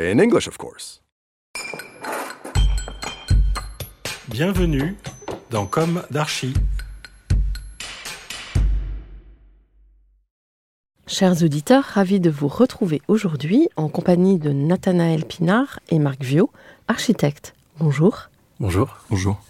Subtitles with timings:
[0.00, 1.02] In English, of course.
[4.26, 4.96] Bienvenue
[5.50, 6.52] dans Comme d'Archi.
[11.06, 16.50] Chers auditeurs, ravis de vous retrouver aujourd'hui en compagnie de Nathanaël Pinard et Marc Viau,
[16.88, 17.54] architectes.
[17.78, 18.30] Bonjour.
[18.58, 18.96] Bonjour.
[19.10, 19.40] Bonjour.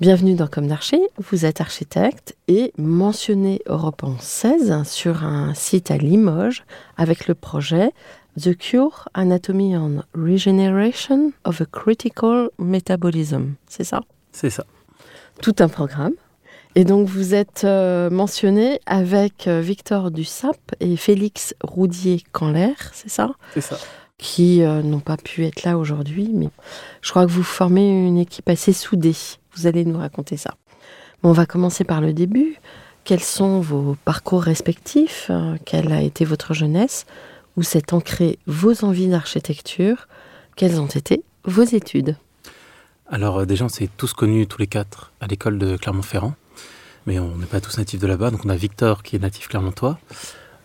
[0.00, 1.00] Bienvenue dans Comme d'Archi.
[1.18, 6.64] Vous êtes architecte et mentionné Europe en 16 sur un site à Limoges
[6.96, 7.92] avec le projet
[8.40, 13.54] The Cure Anatomy and Regeneration of a Critical Metabolism.
[13.68, 14.00] C'est ça?
[14.32, 14.64] C'est ça.
[15.42, 16.14] Tout un programme.
[16.74, 23.32] Et donc vous êtes euh, mentionné avec euh, Victor Dussap et Félix Roudier-Canler, c'est ça?
[23.52, 23.78] C'est ça.
[24.16, 26.48] qui euh, n'ont pas pu être là aujourd'hui, mais
[27.02, 29.16] je crois que vous formez une équipe assez soudée.
[29.54, 30.54] Vous allez nous raconter ça.
[31.22, 32.56] Bon, on va commencer par le début.
[33.04, 35.30] Quels sont vos parcours respectifs?
[35.64, 37.04] Quelle a été votre jeunesse?
[37.56, 40.08] Où s'est ancré vos envies d'architecture
[40.56, 42.16] Quelles ont été vos études
[43.06, 46.34] Alors euh, déjà, on s'est tous connus tous les quatre à l'école de Clermont-Ferrand.
[47.06, 48.30] Mais on n'est pas tous natifs de là-bas.
[48.30, 49.98] Donc on a Victor qui est natif clermontois.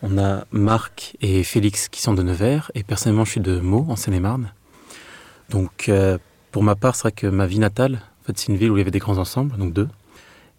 [0.02, 2.70] On a Marc et Félix qui sont de Nevers.
[2.74, 4.52] Et personnellement, je suis de Meaux, en Seine-et-Marne.
[5.50, 6.18] Donc euh,
[6.52, 8.76] pour ma part, c'est vrai que ma vie natale, en fait, c'est une ville où
[8.76, 9.88] il y avait des grands ensembles, donc deux.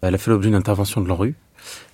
[0.02, 1.34] Elle a fait l'objet d'une intervention de l'ANRU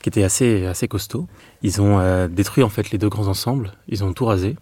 [0.03, 1.27] qui était assez, assez costaud.
[1.63, 3.73] Ils ont euh, détruit en fait les deux grands ensembles.
[3.89, 4.57] Ils ont tout rasé.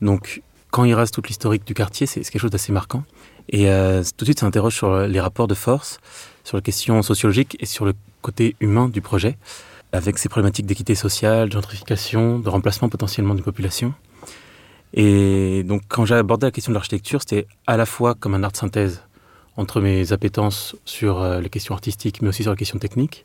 [0.00, 3.04] Donc quand ils rasent toute l'historique du quartier, c'est c'est quelque chose d'assez marquant.
[3.48, 5.98] Et euh, tout de suite, ça interroge sur les rapports de force,
[6.44, 7.92] sur les questions sociologiques et sur le
[8.22, 9.36] côté humain du projet,
[9.92, 13.92] avec ses problématiques d'équité sociale, de gentrification, de remplacement potentiellement d'une population.
[14.94, 18.42] Et donc, quand j'ai abordé la question de l'architecture, c'était à la fois comme un
[18.44, 19.02] art de synthèse
[19.56, 23.24] entre mes appétences sur euh, les questions artistiques, mais aussi sur les questions techniques,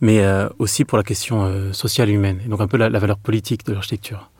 [0.00, 2.88] mais euh, aussi pour la question euh, sociale et humaine, et donc un peu la,
[2.88, 4.30] valeur politique de l'architecture.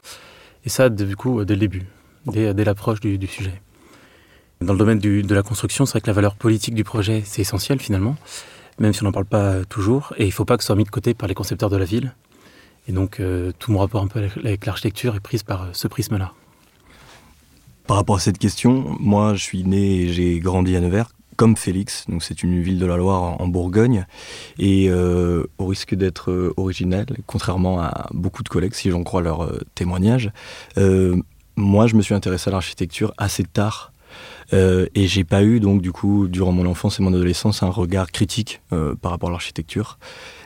[0.65, 1.87] Et ça, du coup, dès le début,
[2.27, 3.61] dès, l'approche du, sujet.
[4.61, 7.43] Dans le domaine de la construction, c'est vrai que la valeur politique du projet, c'est
[7.43, 8.17] essentiel finalement,
[8.81, 10.77] même si on n'en parle pas toujours, et il ne faut pas que ce soit
[10.77, 12.15] mis de côté par les concepteurs de la ville.
[12.89, 13.21] Et donc,
[13.59, 16.33] tout mon rapport un peu avec, l'architecture est prise par ce prisme-là.
[17.87, 21.57] Par rapport à cette question, moi je suis né et j'ai grandi à Nevers, comme
[21.57, 24.07] Félix, donc c'est une ville de la Loire en Bourgogne,
[24.59, 29.23] et euh, au risque d'être euh, originel, contrairement à beaucoup de collègues, si j'en crois
[29.23, 30.31] leur euh, témoignage,
[30.79, 31.17] euh,
[31.57, 33.93] moi je me suis intéressé à l'architecture assez tard.
[34.53, 37.69] Euh, et j'ai pas eu donc du coup durant mon enfance et mon adolescence un
[37.69, 38.63] regard critique
[39.03, 39.99] par rapport à l'architecture,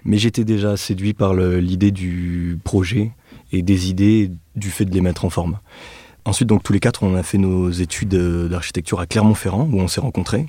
[0.05, 3.13] mais j'étais déjà séduit par l'idée du projet
[3.53, 5.59] et des idées du fait de les mettre en forme.
[6.25, 8.15] Ensuite, donc tous les quatre, on a fait nos études
[8.49, 10.47] d'architecture à Clermont-Ferrand, où on s'est rencontrés.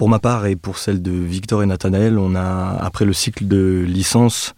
[0.00, 3.46] Pour ma part et pour celle de Victor et Nathanaël, on a, après le cycle
[3.46, 4.54] de licence,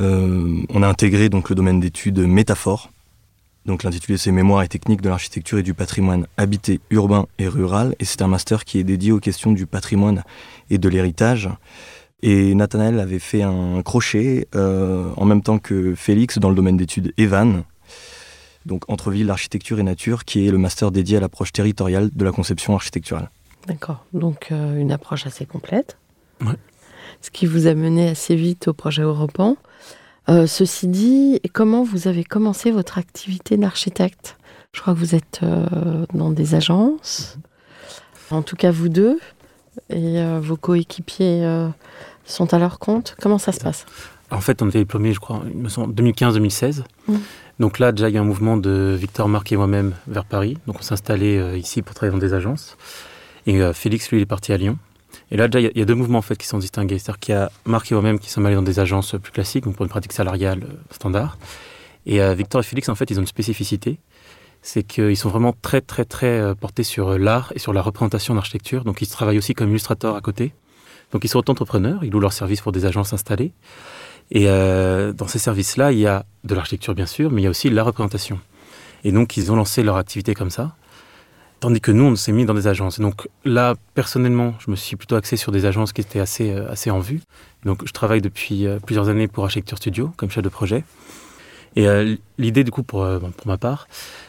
[0.00, 2.90] euh, on a intégré donc le domaine d'études métaphore.
[3.66, 7.94] Donc l'intitulé c'est Mémoires et techniques de l'architecture et du patrimoine habité, urbain et rural.
[8.00, 10.24] Et c'est un master qui est dédié aux questions du patrimoine
[10.70, 11.48] et de l'héritage.
[12.22, 16.76] Et Nathanaël avait fait un crochet euh, en même temps que Félix dans le domaine
[16.76, 17.62] d'études Evan,
[18.66, 22.24] donc entre ville, architecture et nature, qui est le master dédié à l'approche territoriale de
[22.24, 23.30] la conception architecturale.
[23.66, 24.04] D'accord.
[24.12, 25.96] Donc euh, une approche assez complète.
[26.40, 26.56] Ouais.
[27.20, 29.56] Ce qui vous a mené assez vite au projet européen.
[30.28, 34.36] Euh, ceci dit, comment vous avez commencé votre activité d'architecte?
[34.72, 37.38] Je crois que vous êtes euh, dans des agences,
[38.30, 39.18] en tout cas vous deux,
[39.88, 41.68] et euh, vos coéquipiers
[42.24, 43.16] sont à leur compte.
[43.20, 43.86] Comment ça se passe?
[44.30, 46.84] En fait, on était diplômés, je crois, il me semble, 2015-2016.
[47.08, 47.14] Mm.
[47.58, 50.56] Donc là, déjà, il y a un mouvement de Victor, Marc et moi-même vers Paris.
[50.68, 52.76] Donc on s'est installé ici pour travailler dans des agences.
[53.46, 54.76] Et euh, Félix, lui, il est parti à Lyon.
[55.30, 56.98] Et là, déjà, il y a- deux mouvements en fait qui sont distingués.
[56.98, 59.64] C'est-à-dire qu'il y a Marc et moi-même qui sommes allés dans des agences plus classiques,
[59.64, 61.38] donc pour une pratique salariale euh, standard.
[62.06, 63.98] Et euh, Victor et Félix, en fait, ils ont une spécificité.
[64.62, 68.84] C'est qu'ils sont vraiment très, très, très portés sur l'art et sur la représentation d'architecture.
[68.84, 70.52] Donc ils travaillent aussi comme illustrateurs à côté.
[71.12, 73.52] Donc ils sont auto-entrepreneurs, ils louent leurs services pour des agences installées.
[74.30, 77.50] Et dans ces services-là, il y a de l'architecture bien sûr, mais il y a
[77.50, 78.38] aussi la représentation.
[79.02, 80.76] Et donc ils ont lancé leur activité comme ça.
[81.60, 83.00] Tandis que nous, on s'est mis dans des agences.
[83.00, 86.70] Donc là, personnellement, je me suis plutôt axé sur des agences qui étaient assez, euh,
[86.70, 87.20] assez en vue.
[87.66, 90.84] Donc je travaille depuis euh, plusieurs années pour Architecture Studio comme chef de projet.
[91.76, 93.88] Et euh, l'idée, du coup, pour, pour ma part,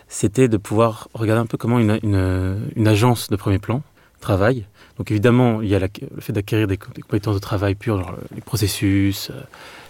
[0.09, 3.81] c'était de pouvoir regarder un peu comment une, une, une agence de premier plan
[4.19, 4.65] travaille.
[4.97, 5.87] Donc évidemment, il y a le
[6.19, 9.31] fait d'acquérir des, co- des compétences de travail pures, genre les processus,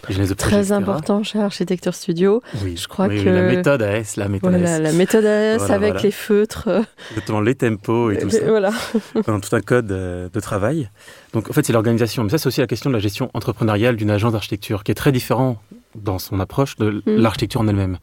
[0.02, 0.72] projet, Très etc.
[0.74, 2.42] important chez Architecture Studio.
[2.64, 5.58] Oui, Je crois oui, que- la méthode AS, la méthode Voilà, AS, la méthode AS
[5.60, 6.04] Voilà, avec voilà.
[6.04, 6.70] les feutres.
[7.12, 8.40] exactement, les tempos et tout ça.
[8.48, 8.72] Voilà.
[9.28, 10.90] dans tout un code euh, de travail.
[11.34, 12.24] Donc en fait, c'est l'organisation.
[12.24, 14.96] Mais ça, c'est aussi la question de la gestion entrepreneuriale d'une agence d'architecture, qui est
[14.96, 15.62] très différent
[15.96, 17.18] dans son approche de Mm.
[17.18, 17.98] l'architecture en elle-même.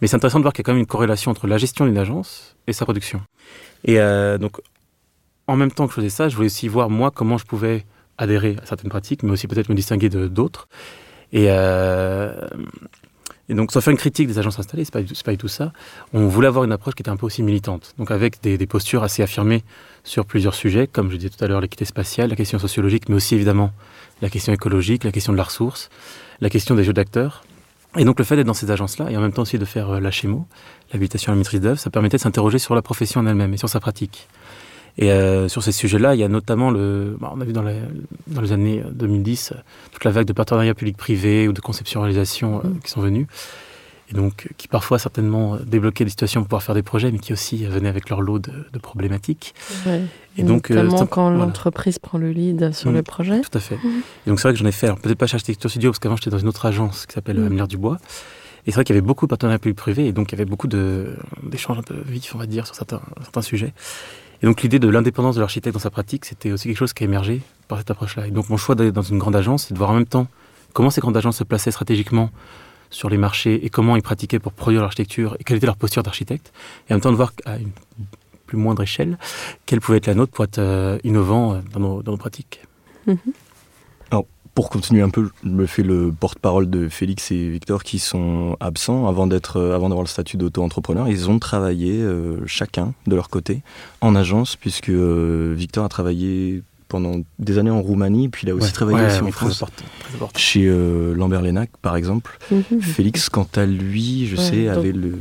[0.00, 1.84] Mais c'est intéressant de voir qu'il y a quand même une corrélation entre la gestion
[1.86, 3.20] d'une agence et sa production.
[3.84, 4.60] Et euh, donc,
[5.46, 7.84] en même temps que je faisais ça, je voulais aussi voir moi comment je pouvais
[8.16, 10.68] adhérer à certaines pratiques, mais aussi peut-être me distinguer de d'autres.
[11.34, 12.32] Et, euh,
[13.48, 15.72] et donc, sans faire une critique des agences installées, c'est pas, pas du tout ça.
[16.14, 19.02] On voulait avoir une approche qui était un peu aussi militante, donc avec des, postures
[19.02, 19.64] assez affirmées
[20.04, 23.16] sur plusieurs sujets, comme je disais tout à l'heure, l'équité spatiale, la question sociologique, mais
[23.16, 23.72] aussi évidemment
[24.22, 25.90] la question écologique, la question de la ressource,
[26.40, 27.44] la question des jeux d'acteurs.
[27.96, 29.90] Et donc le fait d'être dans ces agences-là, et en même temps aussi de faire
[29.90, 30.46] euh, l'HMO,
[30.92, 33.56] l'habilitation à la maîtrise d'œuvre, ça permettait de s'interroger sur la profession en elle-même et
[33.56, 34.28] sur sa pratique.
[34.96, 37.16] Et euh, sur ces sujets-là, il y a notamment le.
[37.20, 37.80] bah, on a vu dans les,
[38.28, 39.58] dans les années 2010 euh,
[39.92, 43.26] toute la vague de partenariats public-privé ou de conception-réalisation euh, qui sont venus.
[44.10, 47.10] Et donc, euh, qui parfois certainement euh, débloquaient des situations pour pouvoir faire des projets,
[47.10, 49.54] mais qui aussi euh, venaient avec leur lot de, de problématiques.
[49.86, 50.02] Ouais.
[50.36, 51.46] Et donc, euh, Notamment quand voilà.
[51.46, 52.94] l'entreprise prend le lead sur Mm.
[52.94, 53.40] le projet.
[53.40, 53.78] Tout à fait.
[54.26, 55.98] Et donc c'est vrai que j'en ai fait, alors peut-être pas chez Architecture Studio, parce
[55.98, 57.42] qu'avant j'étais dans une autre agence qui s'appelle Mm.
[57.42, 57.98] euh, Amelard Dubois.
[58.66, 60.48] Et c'est vrai qu'il y avait beaucoup de partenariats publics-privés, et donc il y avait
[60.48, 63.72] beaucoup d'échanges un peu vifs, on va dire, sur certains, certains sujets.
[64.42, 67.04] Et donc l'idée de l'indépendance de l'architecte dans sa pratique, c'était aussi quelque chose qui
[67.04, 68.26] a émergé par cette approche-là.
[68.26, 70.26] Et donc mon choix d'aller dans une grande agence, c'est de voir en même temps
[70.72, 72.30] comment ces grandes agences se plaçaient stratégiquement
[72.90, 76.02] sur les marchés et comment ils pratiquaient pour produire l'architecture et quelle était leur posture
[76.02, 76.52] d'architecte.
[76.88, 77.70] Et en même temps de voir à une
[78.46, 79.18] plus moindre échelle
[79.66, 82.60] quelle pouvait être la nôtre pour être euh, innovant euh, dans nos, dans nos pratiques.
[84.54, 88.56] Pour continuer un peu, je me fais le porte-parole de Félix et Victor qui sont
[88.60, 91.08] absents avant d'être, euh, avant d'avoir le statut d'auto-entrepreneur.
[91.08, 93.62] Ils ont travaillé euh, chacun de leur côté
[94.00, 98.54] en agence, puisque euh, Victor a travaillé pendant des années en Roumanie, puis il a
[98.54, 99.64] aussi Ouais, travaillé ouais, aussi en France,
[100.36, 102.38] chez euh, Lambert Lénac par exemple.
[102.52, 102.80] Mhm.
[102.80, 105.18] Félix, quant à lui, je Ouais, sais, donc- avait le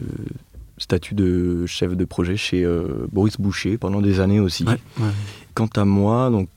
[0.77, 4.63] statut de chef de projet chez euh, Boris Boucher pendant des années aussi.
[4.65, 5.07] Ouais, ouais.
[5.55, 6.49] Quant à moi, donc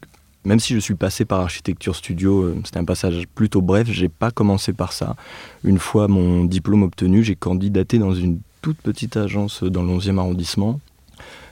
[0.47, 4.09] même si je suis passé par Architecture Studio, euh, c'était un passage plutôt bref, j'ai
[4.09, 5.17] pas commencé par ça.
[5.65, 10.19] Une fois mon diplôme obtenu, j'ai candidaté dans une toute petite agence dans le 11e
[10.19, 10.81] arrondissement.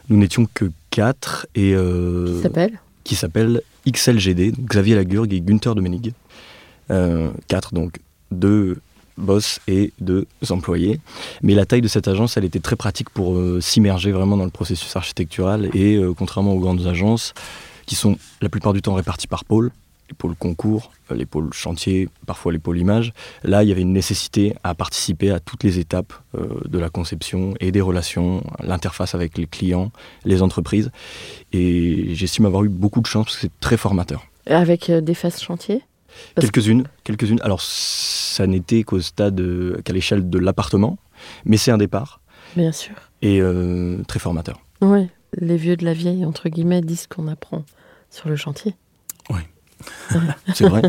[0.09, 2.81] Nous n'étions que quatre et euh, Qui s'appelle?
[3.03, 6.13] qui s'appelle XLGD, Xavier Lagurgue et Günther Domenig.
[6.91, 7.99] Euh, quatre donc,
[8.31, 8.79] deux
[9.19, 11.01] boss et deux employés.
[11.43, 14.45] Mais la taille de cette agence, elle était très pratique pour euh, s'immerger vraiment dans
[14.45, 17.35] le processus architectural et contrairement aux grandes agences
[17.87, 19.71] qui sont la plupart du temps réparties par pôle,
[20.11, 23.13] les pôles concours, euh, les pôles chantier, parfois les pôles images,
[23.43, 26.91] là il y avait une nécessité à participer à toutes les étapes euh, de la
[26.91, 29.91] conception et des relations, l'interface avec les clients,
[30.25, 30.91] les entreprises.
[31.53, 34.27] Et j'estime avoir eu beaucoup de chance parce que c'est très formateur.
[34.47, 35.83] Avec euh, des phases chantier
[36.41, 37.41] Quelques-unes, quelques-unes.
[37.43, 40.97] Alors, ça n'était qu'au stade, euh, qu'à l'échelle de l'appartement,
[41.45, 42.21] mais c'est un départ
[42.55, 42.95] Bien sûr.
[43.23, 44.61] et euh, très formateur.
[44.81, 47.65] Oui, les vieux de la vieille, entre guillemets, disent qu'on apprend
[48.11, 48.75] sur le chantier.
[50.55, 50.83] C'est vrai.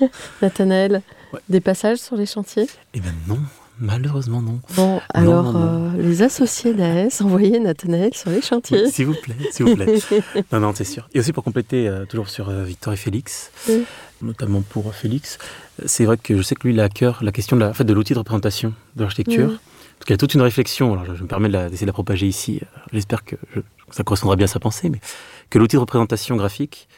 [0.42, 1.40] Nathanaël, Ouais.
[1.48, 2.66] des passages sur les chantiers?
[2.92, 3.38] Eh bien non,
[3.78, 4.60] malheureusement non.
[4.76, 5.98] Bon, alors, non, non.
[5.98, 8.82] euh, les associés d'AS, envoyez Nathanaël sur les chantiers.
[8.84, 9.94] Oui, S'il vous plaît, s'il vous plaît.
[10.52, 11.08] non, non, c'est sûr.
[11.14, 13.84] Et aussi pour compléter, euh, toujours sur euh, Victor et Félix, Oui.
[14.20, 15.38] notamment pour Félix,
[15.86, 17.72] c'est vrai que je sais que lui, il a à cœur la question de en
[17.72, 19.48] fait, de l'outil de représentation de l'architecture.
[19.52, 19.56] Oui.
[20.08, 22.80] Y a toute une réflexion, alors je, me permets d'essayer de la propager ici, euh,
[22.92, 23.36] j'espère que
[23.90, 25.00] ça correspondra bien à sa pensée, mais
[25.48, 26.88] que l'outil de représentation graphique,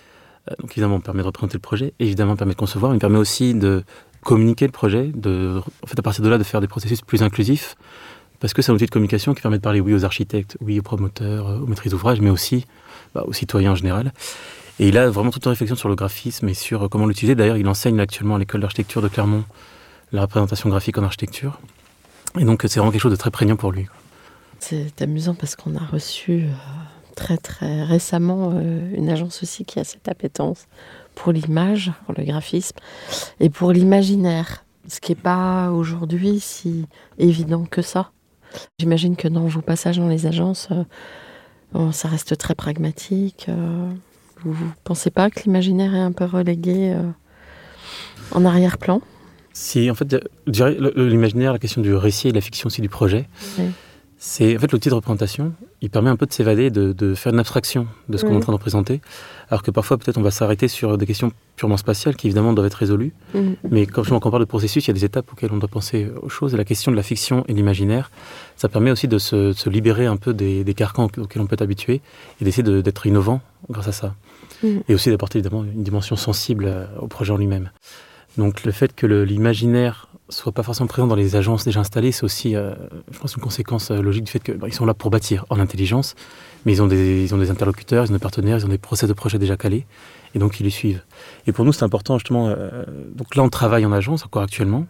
[0.50, 3.84] euh, évidemment permet de représenter le projet, évidemment permet de concevoir, mais permet aussi de
[4.22, 7.76] communiquer le projet, en fait à partir de là de faire des processus plus inclusifs,
[8.40, 10.78] parce que c'est un outil de communication qui permet de parler oui aux architectes, oui
[10.78, 12.66] aux promoteurs, euh, aux maîtrises d'ouvrage, mais aussi
[13.14, 14.12] bah, aux citoyens en général.
[14.80, 17.36] Et il a vraiment toute une réflexion sur le graphisme et sur comment l'utiliser.
[17.36, 19.44] D'ailleurs, il enseigne actuellement à l'école d'architecture de Clermont
[20.10, 21.60] la représentation graphique en architecture.
[22.38, 23.86] Et donc c'est vraiment quelque chose de très prégnant pour lui.
[24.58, 26.46] C'est amusant parce qu'on a reçu
[27.16, 30.66] très très récemment une agence aussi qui a cette appétence
[31.14, 32.76] pour l'image, pour le graphisme
[33.40, 36.86] et pour l'imaginaire, ce qui n'est pas aujourd'hui si
[37.18, 38.10] évident que ça.
[38.80, 40.68] J'imagine que dans vos passages dans les agences,
[41.92, 43.48] ça reste très pragmatique.
[44.44, 47.02] Vous ne pensez pas que l'imaginaire est un peu relégué euh,
[48.32, 49.00] en arrière-plan?
[49.54, 50.16] Si, en fait,
[50.48, 53.28] l'imaginaire, la question du récit et de la fiction aussi du projet,
[54.18, 55.52] c'est en fait l'outil de représentation.
[55.80, 58.40] Il permet un peu de s'évader, de, faire une abstraction de ce qu'on est en
[58.40, 59.00] train de représenter.
[59.50, 62.66] Alors que parfois, peut-être, on va s'arrêter sur des questions purement spatiales qui, évidemment, doivent
[62.66, 63.12] être résolues.
[63.32, 63.56] Mhm.
[63.70, 66.10] Mais quand, on parle de processus, il y a des étapes auxquelles on doit penser
[66.20, 66.54] aux choses.
[66.54, 68.10] Et la question de la fiction et de l'imaginaire,
[68.56, 71.62] ça permet aussi de se, libérer un peu des, des, carcans auxquels on peut être
[71.62, 72.00] habitué
[72.40, 74.14] et d'essayer d'être innovant grâce à ça.
[74.64, 74.82] Mhm.
[74.88, 77.70] Et aussi d'apporter, évidemment, une dimension sensible euh, au projet en lui-même.
[78.38, 82.24] Donc le fait que l'imaginaire soit pas forcément présent dans les agences déjà installées, c'est
[82.24, 82.74] aussi, euh,
[83.10, 86.14] je pense, une conséquence euh, logique du fait qu'ils sont là pour bâtir en intelligence,
[86.64, 88.78] mais ils ont, des, ils ont des interlocuteurs, ils ont des partenaires, ils ont des
[88.78, 89.86] procès de projet déjà calés,
[90.34, 91.02] et donc ils les suivent.
[91.46, 92.48] Et pour nous, c'est important justement.
[92.48, 94.86] Euh, donc là, on travaille en agence encore actuellement.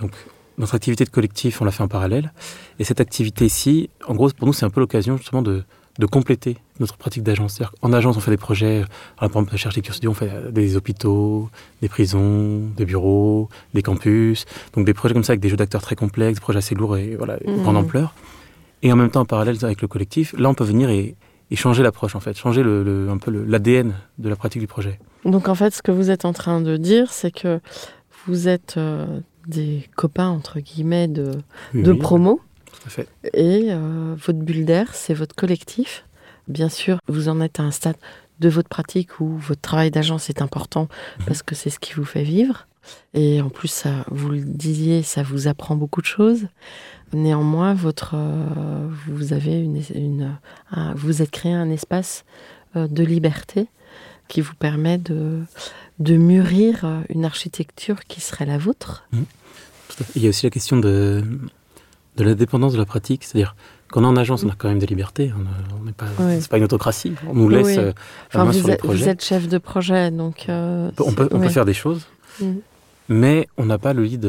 [0.00, 0.12] Donc
[0.58, 2.32] notre activité de collectif, on l'a fait en parallèle,
[2.78, 5.64] et cette activité-ci, en gros, pour nous, c'est un peu l'occasion justement de
[5.98, 7.60] de compléter notre pratique d'agence.
[7.82, 8.84] En agence, on fait des projets,
[9.16, 14.46] par exemple, chez Architecture on fait des hôpitaux, des prisons, des bureaux, des campus.
[14.74, 16.96] Donc des projets comme ça avec des jeux d'acteurs très complexes, des projets assez lourds
[16.96, 17.62] et voilà, mmh.
[17.62, 18.14] grande ampleur.
[18.82, 21.14] Et en même temps, en parallèle avec le collectif, là, on peut venir et,
[21.54, 24.98] changer l'approche, en fait, changer le, un peu l'ADN de la pratique du projet.
[25.26, 27.60] Donc en fait, ce que vous êtes en train de dire, c'est que
[28.26, 31.32] vous êtes euh, des copains, entre guillemets, de,
[31.74, 32.40] de promo.
[33.34, 36.04] Et euh, votre bulle d'air, c'est votre collectif.
[36.48, 37.96] Bien sûr, vous en êtes à un stade
[38.40, 41.26] de votre pratique où votre travail d'agence est important mhm.
[41.26, 42.66] parce que c'est ce qui vous fait vivre.
[43.14, 46.48] Et en plus, ça, vous le disiez, ça vous apprend beaucoup de choses.
[47.12, 50.36] Néanmoins, votre, euh, vous avez une,
[50.96, 52.24] vous êtes créé un espace
[52.74, 53.68] euh, de liberté
[54.26, 55.42] qui vous permet de,
[56.00, 59.04] de mûrir une architecture qui serait la vôtre.
[59.12, 59.26] Mhm.
[60.16, 61.22] Il y a aussi la question de,
[62.16, 63.24] de l'indépendance de la pratique.
[63.24, 63.54] C'est-à-dire,
[63.90, 65.32] quand on est en agence, on a quand même des libertés.
[65.80, 66.06] On n'est pas,
[66.40, 67.14] c'est pas une autocratie.
[67.28, 67.92] On nous laisse euh,
[68.32, 69.04] la main sur les projets.
[69.04, 70.46] Vous êtes chef de projet, donc.
[70.48, 72.06] Euh, on, peut, on peut, faire des choses.
[72.40, 72.52] Mm.
[73.08, 74.26] Mais on n'a pas le lead,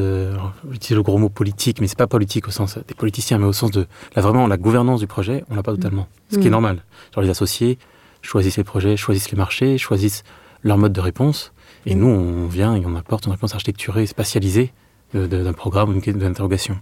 [0.70, 3.54] j'utilise le gros mot politique, mais c'est pas politique au sens des politiciens, mais au
[3.54, 3.86] sens de
[4.16, 5.76] la, vraiment la gouvernance du projet, on l'a pas mm.
[5.78, 6.08] totalement.
[6.32, 6.54] Ce qui est mm.
[6.54, 6.84] normal.
[7.14, 7.78] Genre les associés
[8.22, 10.24] choisissent les projets, choisissent les marchés, choisissent
[10.64, 11.54] leur mode de réponse.
[11.86, 14.72] Et nous, on vient et on apporte une réponse architecturée, spatialisée
[15.14, 16.80] d'un programme ou d'une interrogation.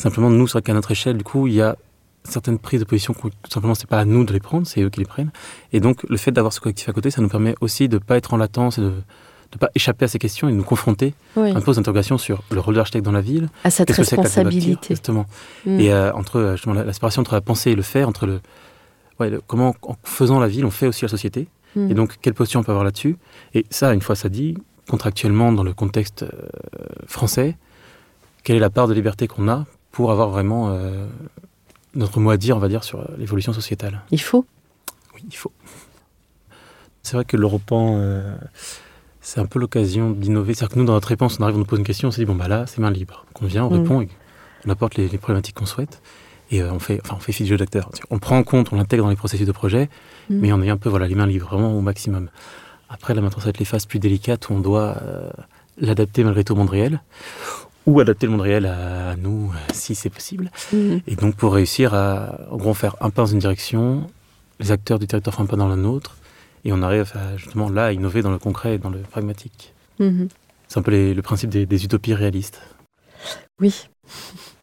[0.00, 1.76] Simplement, nous, c'est qu'à notre échelle, du coup, il y a
[2.24, 4.88] certaines prises de position tout simplement c'est pas à nous de les prendre, c'est eux
[4.88, 5.30] qui les prennent.
[5.72, 8.02] Et donc le fait d'avoir ce collectif à côté, ça nous permet aussi de ne
[8.02, 10.64] pas être en latence et de ne pas échapper à ces questions et de nous
[10.64, 13.48] confronter un peu aux interrogations sur le rôle de l'architecte dans la ville.
[13.64, 14.94] À cette responsabilité.
[14.94, 15.26] justement.
[15.66, 15.80] Mm.
[15.80, 18.40] Et euh, entre euh, justement, la, séparation entre la pensée et le faire, entre le,
[19.18, 21.48] ouais, comment en faisant la ville, on fait aussi la société.
[21.74, 21.90] Mm.
[21.90, 23.16] Et donc quelle posture on peut avoir là-dessus?
[23.54, 24.56] Et ça, une fois ça dit,
[24.88, 26.28] contractuellement dans le contexte euh,
[27.06, 27.56] français,
[28.44, 31.06] quelle est la part de liberté qu'on a pour avoir vraiment euh,
[31.94, 34.02] notre mot à dire, on va dire, sur l'évolution sociétale.
[34.10, 34.44] Il faut
[35.14, 35.52] Oui, il faut.
[37.02, 38.36] C'est vrai que l'Europan, euh,
[39.20, 40.54] c'est un peu l'occasion d'innover.
[40.54, 42.20] C'est-à-dire que nous, dans notre réponse, on arrive, on nous pose une question, on se
[42.20, 43.24] dit, bon, bah là, c'est main libre.
[43.28, 43.82] Donc on vient, on mm.
[43.82, 44.06] répond,
[44.66, 46.02] on apporte les, problématiques qu'on souhaite.
[46.52, 47.90] Et euh, on fait, enfin, on fait jeu d'acteur.
[48.10, 49.88] On prend en compte, on l'intègre dans les processus de projet,
[50.28, 50.38] mm.
[50.38, 52.28] mais on est un peu, voilà, les mains libres, vraiment au maximum.
[52.88, 54.96] Après, là, maintenant, ça va être les phases plus délicates où on doit
[55.78, 57.00] l'adapter malgré tout au monde réel,
[57.86, 60.50] ou adapter le monde réel à, nous si c'est possible.
[60.72, 61.00] Mhm.
[61.06, 64.06] Et donc pour réussir à, en gros, faire un pas dans une direction,
[64.58, 66.16] les acteurs du territoire font un pas dans la nôtre,
[66.64, 69.72] et on arrive à, justement là à innover dans le concret et dans le pragmatique.
[69.98, 70.28] Mhm.
[70.68, 72.60] C'est un peu le principe des, utopies réalistes.
[73.60, 73.88] Oui.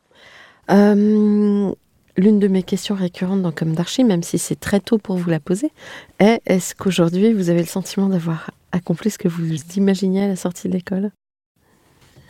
[0.70, 1.72] Euh,
[2.18, 5.30] l'une de mes questions récurrentes dans Comme d'Archie, même si c'est très tôt pour vous
[5.30, 5.72] la poser,
[6.20, 10.36] est est-ce qu'aujourd'hui vous avez le sentiment d'avoir accompli ce que vous imaginiez à la
[10.36, 11.12] sortie de l'école?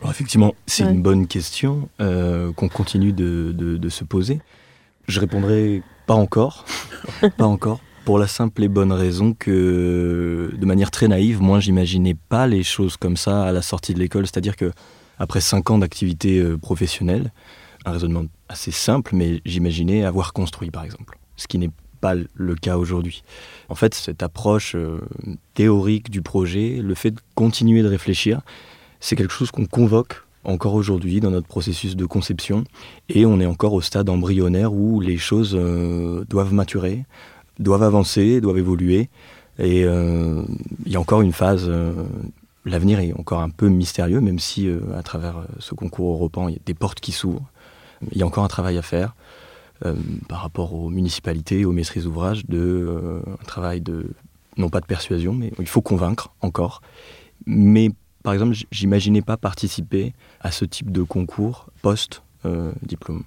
[0.00, 4.40] Alors effectivement, c'est une bonne question euh, qu'on continue de, se poser.
[5.06, 6.64] Je répondrai pas encore,
[7.36, 12.14] pas encore, pour la simple et bonne raison que, de manière très naïve, moi, j'imaginais
[12.14, 14.26] pas les choses comme ça à la sortie de l'école.
[14.26, 14.72] C'est-à-dire que
[15.18, 17.32] après cinq ans d'activité euh, professionnelle,
[17.84, 22.54] un raisonnement assez simple, mais j'imaginais avoir construit, par exemple, ce qui n'est pas le
[22.54, 23.24] cas aujourd'hui.
[23.68, 25.00] En fait, cette approche euh,
[25.54, 28.42] théorique du projet, le fait de continuer de réfléchir,
[29.00, 32.64] c'est quelque chose qu'on convoque encore aujourd'hui dans notre processus de conception
[33.08, 37.04] et on est encore au stade embryonnaire où les choses euh, doivent maturer,
[37.58, 39.10] doivent avancer, doivent évoluer
[39.58, 40.42] et euh,
[40.86, 41.92] il y a encore une phase, euh,
[42.64, 46.56] l'avenir est encore un peu mystérieux, même si à travers ce concours européen, il y
[46.56, 47.50] a des portes qui s'ouvrent.
[48.12, 49.16] Il y a encore un travail à faire
[50.28, 54.06] par rapport aux municipalités, aux maîtrises d'ouvrage, un travail de
[54.56, 56.82] non pas de persuasion, mais il faut convaincre encore.
[57.46, 57.90] Mais
[58.22, 63.24] par exemple, j'imaginais pas participer à ce type de concours post euh, diplôme.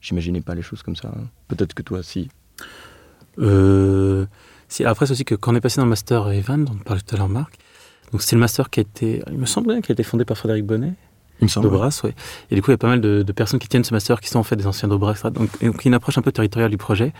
[0.00, 1.08] J'imaginais pas les choses comme ça.
[1.08, 1.24] hein.
[1.48, 2.28] Peut-être que toi, si.
[3.38, 4.26] Euh,
[4.68, 6.82] si, après, c'est aussi que quand on est passé dans le master Evan, dont on
[6.84, 7.56] parlait tout à l'heure, Marc,
[8.12, 10.24] donc c'est le master qui a été, il me semble bien, qui a été fondé
[10.24, 10.92] par Frédéric Bonnet,
[11.40, 11.68] Il me semble.
[11.68, 12.14] d'Aubras, ouais.
[12.50, 14.20] Et du coup, il y a pas mal de, de personnes qui tiennent ce master
[14.20, 15.30] qui sont en fait des anciens d'Aubras, etc.
[15.32, 17.12] Donc, et donc, il y a une approche un peu territoriale du projet.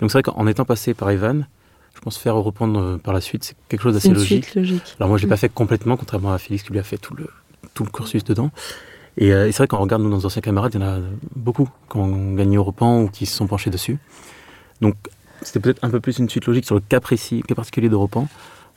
[0.00, 1.46] Donc, c'est vrai qu'en étant passé par Evan,
[1.94, 4.44] je pense faire reprendre euh, par la suite, c'est quelque chose d'assez logique.
[4.46, 4.96] suite logique.
[4.98, 5.30] Alors moi, je l'ai Mm.
[5.30, 7.28] pas fait complètement, contrairement à Félix qui lui a fait tout le,
[7.74, 8.50] tout le cursus dedans.
[9.18, 10.86] Et, euh, et c'est vrai quand on regarde nous, nos anciens camarades, il y en
[10.86, 10.98] a
[11.36, 13.98] beaucoup qui ont gagné Europan ou qui se sont penchés dessus.
[14.80, 14.94] Donc
[15.42, 18.28] c'était peut-être un peu plus une suite logique sur le cas précis, cas particulier d'Europan.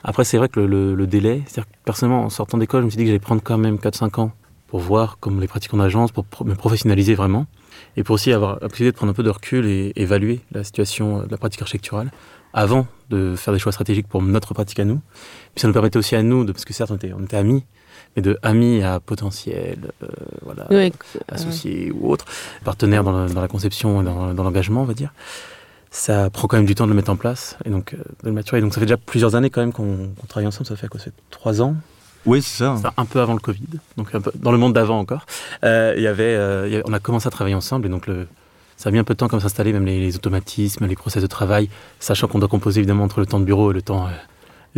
[0.04, 2.86] Après, c'est vrai que le, le- le délai, c'est-à-dire que personnellement, en sortant d'école, je
[2.86, 4.32] me suis dit que j'allais prendre quand même 4-5 ans
[4.68, 7.46] pour voir comme les pratiques en agence, pour pro- me professionnaliser vraiment,
[7.98, 10.64] et pour aussi avoir la possibilité de prendre un peu de recul et évaluer la
[10.64, 12.12] situation euh, de la pratique architecturale
[12.56, 15.00] avant de faire des choix stratégiques pour notre pratique à nous.
[15.54, 17.38] Puis ça nous permettait aussi à nous, de, parce que certes on était, on était
[17.38, 17.64] amis,
[18.16, 20.08] mais de amis à potentiel, euh,
[20.44, 20.92] voilà, Ouais,
[21.28, 22.26] associés ou autres,
[22.64, 25.14] partenaires dans, la- dans la conception et dans, dans l'engagement, on va dire.
[25.92, 28.30] Ça prend quand même du temps de le mettre en place et donc euh, de
[28.30, 28.60] le maturer.
[28.62, 30.66] Donc ça fait déjà plusieurs années quand même qu'on travaille ensemble.
[30.66, 31.76] Ça fait quoi Ça fait trois ans?
[32.26, 32.72] Oui, c'est ça.
[32.72, 33.62] Enfin, un peu avant le Covid,
[33.98, 35.26] donc un peu dans le monde d'avant encore.
[35.64, 37.90] Euh, il y avait, euh, il y avait- on a commencé à travailler ensemble et
[37.90, 38.28] donc le,
[38.78, 41.22] ça a mis un peu de temps comme s'installer, même les, les automatismes, les process
[41.22, 44.06] de travail, sachant qu'on doit composer évidemment entre le temps de bureau et le temps
[44.08, 44.10] euh,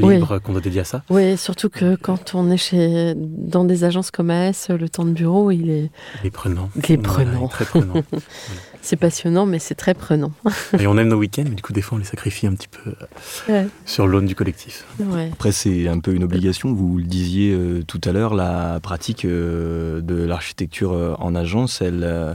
[0.04, 0.13] Oui.
[0.16, 1.01] libre qu'on doit dédier à ça.
[1.10, 5.12] Oui, surtout que quand on est chez, dans des agences comme AS, le temps de
[5.12, 5.89] bureau, il est,
[6.24, 6.70] Il est prenant.
[6.75, 7.39] il est Voilà, prenant.
[7.42, 7.94] il est très prenant.
[8.84, 10.32] c'est passionnant, mais c'est très prenant.
[10.80, 12.68] et on aime nos week-ends, mais du coup des fois on les sacrifie un petit
[12.70, 13.68] peu euh, Ouais.
[13.86, 14.86] sur l'aune du collectif.
[15.00, 15.30] Ouais.
[15.34, 16.72] Après, c'est un peu une obligation.
[16.74, 21.82] Vous le disiez euh, tout à l'heure, la pratique euh, de l'architecture euh, en agence,
[21.82, 22.34] elle, euh,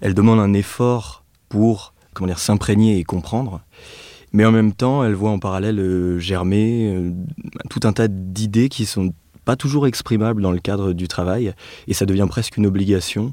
[0.00, 3.60] elle demande un effort pour comment dire, s'imprégner et comprendre.
[4.32, 7.10] Mais en même temps, elle voit en parallèle euh, germer euh,
[7.68, 9.12] tout un tas d'idées qui sont
[9.44, 11.52] pas toujours exprimables dans le cadre du travail.
[11.88, 13.32] Et ça devient presque une obligation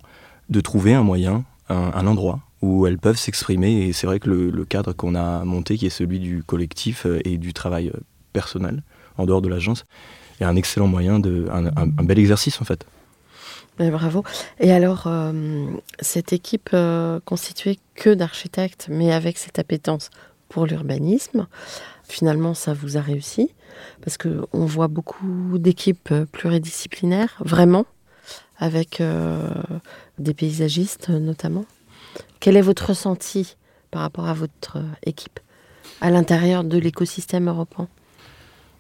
[0.50, 3.88] de trouver un moyen, un, endroit où elles peuvent s'exprimer.
[3.88, 7.20] Et c'est vrai que le, cadre qu'on a monté, qui est celui du collectif euh,
[7.26, 7.92] et du travail
[8.34, 8.82] personnel,
[9.18, 9.86] en dehors de l'agence,
[10.40, 12.86] est un excellent moyen, de, un bel exercice en fait.
[13.80, 14.24] Bravo.
[14.60, 15.68] Et alors, euh,
[16.00, 20.10] cette équipe euh, constituée que d'architectes, mais avec cette appétence
[20.50, 21.48] pour l'urbanisme,
[22.04, 23.52] finalement, ça vous a réussi?
[24.02, 27.86] Parce que on voit beaucoup d'équipes euh, pluridisciplinaires, vraiment,
[28.58, 29.50] avec euh,
[30.18, 31.66] des paysagistes notamment.
[32.40, 33.58] Quel est votre ressenti
[33.92, 35.40] par rapport à votre équipe
[36.02, 37.88] à l'intérieur de l'écosystème européen?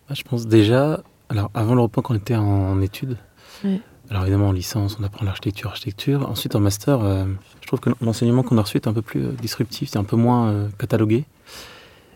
[0.10, 3.18] Je pense déjà, alors avant l'Europe quand on était en, en études,
[3.64, 3.82] Oui.
[4.10, 7.26] Alors évidemment en licence on apprend l'architecture, architecture, ensuite en master, euh,
[7.62, 10.04] je trouve que l'enseignement qu'on a reçu est un peu plus euh, disruptif, c'est un
[10.04, 11.26] peu moins euh, catalogué.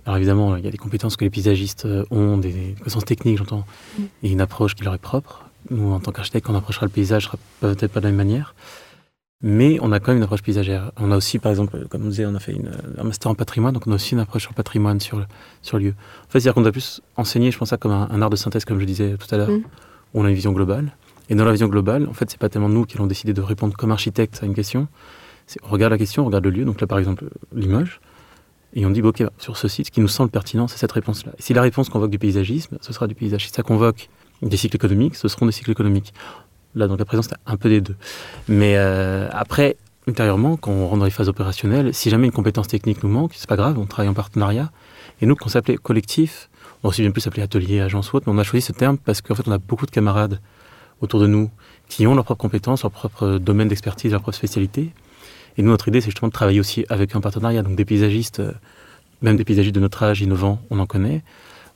[0.05, 3.65] Alors évidemment il y a des compétences que les paysagistes ont, des, connaissances techniques j'entends,
[3.97, 4.03] Mm.
[4.23, 5.43] et une approche qui leur est propre.
[5.69, 8.55] Nous en tant qu'architectes on approchera le paysage peut-être pas de la même manière.
[9.43, 10.91] Mais on a quand même une approche paysagère.
[10.97, 13.33] On a aussi, par exemple, comme on disait, on a fait une- un master en
[13.33, 15.25] patrimoine, donc on a aussi une approche sur le patrimoine, sur le,
[15.63, 15.89] sur lieu.
[15.89, 18.35] En fait, c'est-à-dire qu'on doit plus enseigner, je pense, ça comme un, un art de
[18.35, 19.63] synthèse, comme je disais tout à l'heure, Mm.
[20.13, 20.95] où on a une vision globale.
[21.31, 23.39] Et dans la vision globale, en fait, c'est pas tellement nous qui allons décider de
[23.39, 24.89] répondre comme architecte à une question.
[25.63, 27.23] On regarde la question, on regarde le lieu, donc là, par exemple,
[27.55, 28.01] Limoges,
[28.73, 31.31] et on dit, ok, sur ce site, ce qui nous semble pertinent, c'est cette réponse-là.
[31.39, 33.45] Si la réponse convoque du paysagisme, ce sera du paysage.
[33.45, 34.09] Si ça convoque
[34.41, 36.13] des cycles économiques, ce seront des cycles économiques.
[36.75, 37.95] Là, donc, la présence, c'est un peu des deux.
[38.49, 42.67] Mais euh, après, ultérieurement, quand on rentre dans les phases opérationnelles, si jamais une compétence
[42.67, 44.69] technique nous manque, c'est pas grave, on travaille en partenariat.
[45.21, 46.49] Et nous, quand on s'appelait collectif,
[46.83, 48.97] on aussi bien plus s'appeler atelier, agence ou autre, mais on a choisi ce terme
[48.97, 50.41] parce qu'en fait, on a beaucoup de camarades
[51.01, 51.49] autour de nous
[51.89, 54.91] qui ont leurs propres compétences, leur propre domaine d'expertise, leur propre spécialité.
[55.57, 57.63] Et nous, notre idée, c'est justement de travailler aussi avec un partenariat.
[57.63, 58.53] Donc des paysagistes, euh,
[59.21, 61.21] même des paysagistes de notre âge, innovants, on en connaît.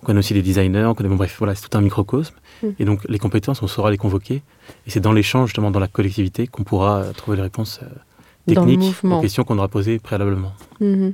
[0.01, 2.35] On connaît aussi des designers, on connaît, bon, bref, voilà, c'est tout un microcosme.
[2.63, 2.67] Mm.
[2.79, 4.41] Et donc les compétences, on saura les convoquer.
[4.87, 7.87] Et c'est dans l'échange, justement, dans la collectivité, qu'on pourra euh, trouver les réponses euh,
[8.47, 10.53] techniques aux questions qu'on aura posées préalablement.
[10.79, 11.13] Mhm.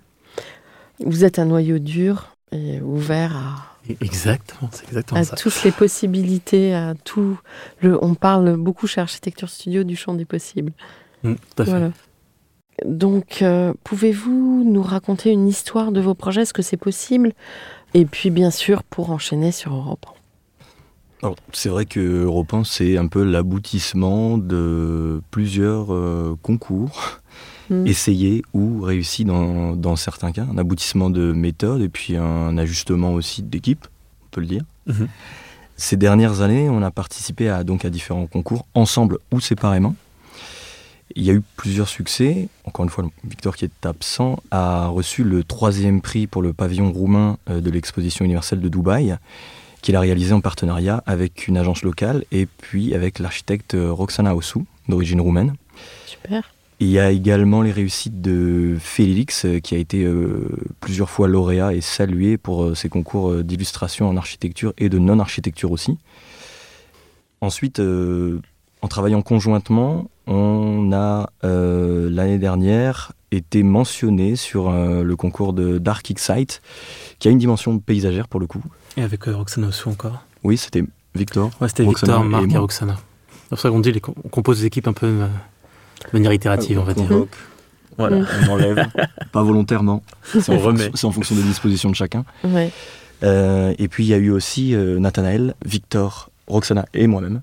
[1.04, 5.36] Vous êtes un noyau dur et ouvert à, Exactement, c'est exactement à ça.
[5.36, 7.39] toutes les possibilités, à tout.
[7.82, 10.71] Le, on parle beaucoup chez Architecture Studio du champ des possibles.
[11.23, 11.71] Mm, tout à fait.
[11.71, 11.91] Voilà.
[12.86, 16.41] Donc, euh, pouvez-vous nous raconter une histoire de vos projets?
[16.41, 17.34] Est-ce que c'est possible?
[17.93, 20.06] Et puis, bien sûr, pour enchaîner sur Europe.
[21.21, 27.20] Alors, c'est vrai que Europan, c'est un peu l'aboutissement de plusieurs euh, concours
[27.71, 27.88] Mm.
[27.88, 30.45] essayés ou réussis dans, dans certains cas.
[30.51, 33.88] Un aboutissement de méthode et puis un ajustement aussi d'équipe,
[34.25, 34.63] on peut le dire.
[34.88, 35.07] Mhm.
[35.77, 39.95] ces dernières années, on a participé à, donc à différents concours, ensemble ou séparément.
[41.15, 42.49] Il y a eu plusieurs succès.
[42.65, 46.91] Encore une fois, Victor, qui est absent, a reçu le troisième prix pour le pavillon
[46.91, 49.15] roumain euh, de l'exposition universelle de Dubaï,
[49.81, 54.65] qu'il a réalisé en partenariat avec une agence locale et puis avec l'architecte Roxana Ossou,
[54.89, 55.55] d'origine roumaine.
[56.05, 56.51] Super.
[56.81, 61.27] Il y a également les réussites de Félix, euh, qui a été euh, plusieurs fois
[61.27, 65.99] lauréat et salué pour euh, ses concours d'illustration en architecture et de non-architecture aussi.
[67.39, 68.39] Ensuite, euh,
[68.81, 75.77] en travaillant conjointement, on a euh, l'année dernière été mentionné sur euh, le concours de
[75.77, 76.63] Dark Excite,
[77.19, 78.63] qui a une dimension paysagère pour le coup.
[78.97, 80.23] Et avec euh, Roxana Ossou encore.
[80.43, 81.51] Oui, c'était Victor.
[81.61, 82.57] Ouais, c'était Victor, Marc et.
[82.57, 82.97] Roxana.
[83.43, 85.27] C'est pour ça qu'on dit, les, on compose des équipes un peu
[86.05, 87.07] de manière itérative, on va dire.
[87.07, 87.35] convoque.
[87.97, 88.87] Voilà, on enlève.
[89.31, 90.01] Pas volontairement.
[90.23, 90.89] C'est en, On remet.
[91.03, 92.25] en fonction des dispositions de chacun.
[92.43, 92.71] Ouais.
[93.23, 97.41] Euh, et puis il y a eu aussi euh, Nathanaël, Victor, Roxana et moi-même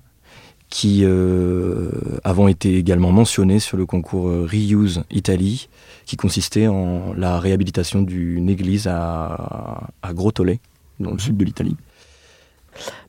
[0.69, 1.89] qui euh,
[2.23, 5.67] avons été également mentionnés sur le concours euh, Reuse Italie
[6.05, 10.57] qui consistait en la réhabilitation d'une église à, à Grottole
[10.99, 11.75] dans le sud de l'Italie.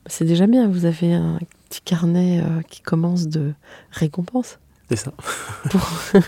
[0.07, 3.53] C'est déjà bien, vous avez un petit carnet euh, qui commence de
[3.91, 4.59] récompenses.
[4.91, 5.13] C'est ça,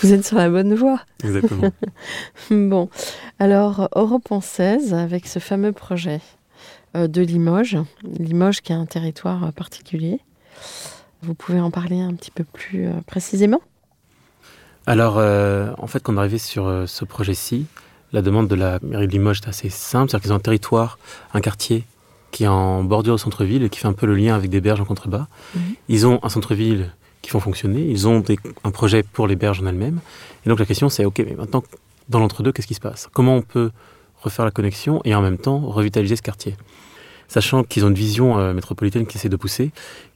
[0.00, 1.00] Vous êtes sur la bonne voie.
[1.24, 1.72] exactement.
[2.50, 2.88] Bon,
[3.40, 6.20] alors Europe en 16, avec ce fameux projet
[6.96, 10.20] euh, de Limoges, Limoges qui a un territoire euh, particulier.
[11.22, 13.60] Vous pouvez en parler un petit peu plus euh, précisément?
[14.86, 17.66] Alors, euh, en fait, quand on est arrivé sur ce projet-ci,
[18.12, 20.10] la demande de la mairie de Limoges est assez simple.
[20.10, 21.00] C'est-à-dire qu'ils ont un territoire,
[21.34, 21.84] un quartier
[22.30, 24.60] qui est en bordure au centre-ville et qui fait un peu le lien avec des
[24.60, 25.26] berges en contrebas.
[25.56, 25.62] Mhm.
[25.88, 27.82] Ils ont un centre-ville qui font fonctionner.
[27.82, 28.22] Ils ont
[28.64, 30.00] un projet pour les berges en elles-mêmes.
[30.44, 31.62] Et donc la question, c'est OK, mais maintenant,
[32.08, 33.08] dans l'entre-deux, qu'est-ce qui se passe?
[33.12, 33.70] Comment on peut
[34.22, 36.56] refaire la connexion et en même temps revitaliser ce quartier?
[37.28, 39.70] Sachant qu'ils ont une vision euh, métropolitaine qui essaie de pousser,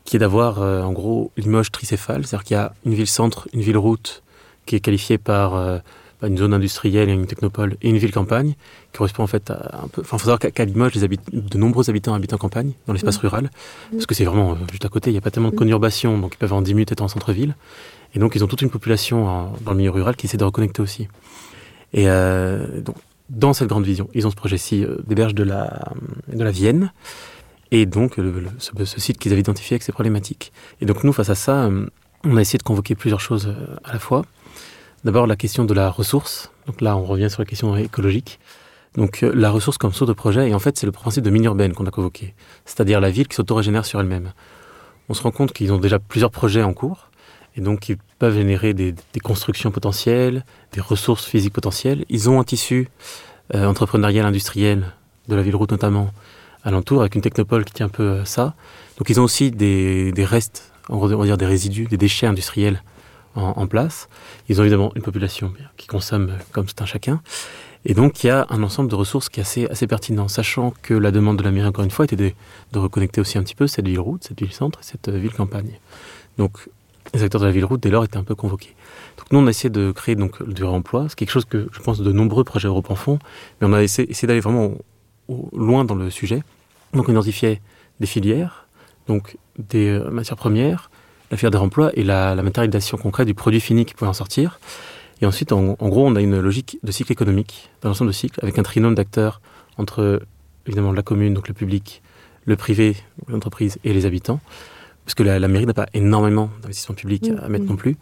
[0.04, 3.60] qui est d'avoir euh, en gros Limoges tricéphale, c'est-à-dire qu'il y a une ville-centre, une
[3.60, 4.22] ville-route
[4.66, 5.78] qui est qualifiée par euh,
[6.26, 8.50] une zone industrielle une technopole et une ville-campagne,
[8.92, 10.00] qui correspond en fait à un peu.
[10.02, 12.92] Enfin, il faut savoir qu'à Limoges, les habit- de nombreux habitants habitent en campagne, dans
[12.92, 13.50] l'espace rural,
[13.92, 16.18] parce que c'est vraiment euh, juste à côté, il n'y a pas tellement de conurbation,
[16.18, 17.54] donc ils peuvent en 10 minutes être en centre-ville.
[18.14, 20.44] Et donc, ils ont toute une population en- dans le milieu rural qui essaie de
[20.44, 21.08] reconnecter aussi.
[21.92, 22.96] Et euh, donc,
[23.30, 25.92] dans cette grande vision, ils ont ce projet-ci euh, des berges de la,
[26.32, 26.92] de la Vienne,
[27.70, 30.52] et donc le- le- ce, ce site qu'ils avaient identifié avec ces problématiques.
[30.80, 31.86] Et donc, nous, face à ça, euh,
[32.24, 33.52] on a essayé de convoquer plusieurs choses
[33.84, 34.24] à la fois.
[35.04, 36.50] D'abord, la question de la ressource.
[36.66, 38.38] Donc là, on revient sur la question écologique.
[38.96, 41.30] Donc euh, la ressource comme source de projet, et en fait, c'est le principe de
[41.30, 44.32] mine urbaine qu'on a convoqué, c'est-à-dire la ville qui s'autorégénère sur elle-même.
[45.08, 47.10] On se rend compte qu'ils ont déjà plusieurs projets en cours,
[47.56, 52.04] et donc ils peuvent générer des, constructions potentielles, des ressources physiques potentielles.
[52.08, 52.88] Ils ont un tissu
[53.54, 54.86] euh, entrepreneurial, industriel,
[55.28, 56.10] de la ville route notamment,
[56.62, 58.54] alentour, avec une technopole qui tient un peu euh, ça.
[58.96, 62.80] Donc ils ont aussi des, des restes, on va dire des résidus, des déchets industriels
[63.34, 64.08] en, place.
[64.48, 67.20] Ils ont évidemment une population qui consomme comme c'est un chacun.
[67.86, 70.94] Et donc, il y a un ensemble de ressources qui est assez, pertinent, sachant que
[70.94, 72.32] la demande de la mairie, encore une fois, était de,
[72.78, 75.78] reconnecter aussi un petit peu cette ville-route, cette ville-centre et cette euh, ville-campagne.
[76.38, 76.68] Donc,
[77.12, 78.74] les acteurs de la ville-route, dès lors, étaient un peu convoqués.
[79.18, 81.06] Donc, nous, on a essayé de créer donc, du réemploi.
[81.10, 83.18] C'est quelque chose que, je pense, de nombreux projets Europe en font,
[83.60, 84.72] mais on a essayé, d'aller vraiment
[85.52, 86.42] loin dans le sujet.
[86.94, 87.60] Donc, on identifiait
[88.00, 88.66] des filières,
[89.08, 90.90] donc des euh, matières premières,
[91.30, 94.14] la filière des réemploi et la, la matérialisation concrète du produit fini qui pouvait en
[94.14, 94.60] sortir.
[95.20, 98.14] Et ensuite, en, en gros, on a une logique de cycle économique, d'un ensemble de
[98.14, 99.40] cycles, avec un trinôme d'acteurs
[99.78, 100.22] entre,
[100.66, 102.02] évidemment, la commune, donc le public,
[102.44, 102.96] le privé,
[103.28, 104.40] l'entreprise, et les habitants.
[105.04, 107.96] Parce que la, la mairie n'a pas énormément d'investissement public à mettre non plus.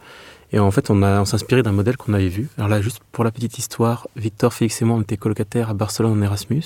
[0.55, 2.49] Et en fait, on, a, on s'est inspiré d'un modèle qu'on avait vu.
[2.59, 5.75] Alors là, juste pour la petite histoire, Victor, Félix et moi, on était colocataires à
[5.75, 6.63] Barcelone en Erasmus.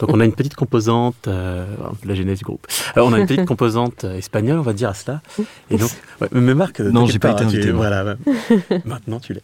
[0.00, 1.64] Donc on a une petite composante, euh,
[2.04, 2.66] la genèse du groupe.
[2.94, 5.22] Alors, on a une petite composante euh, espagnole, on va dire à cela.
[5.70, 7.70] Et donc, ouais, mais Marc, euh, Non, j'ai pas été tu- invité.
[7.70, 8.82] Voilà, ouais.
[8.84, 9.42] maintenant tu l'es.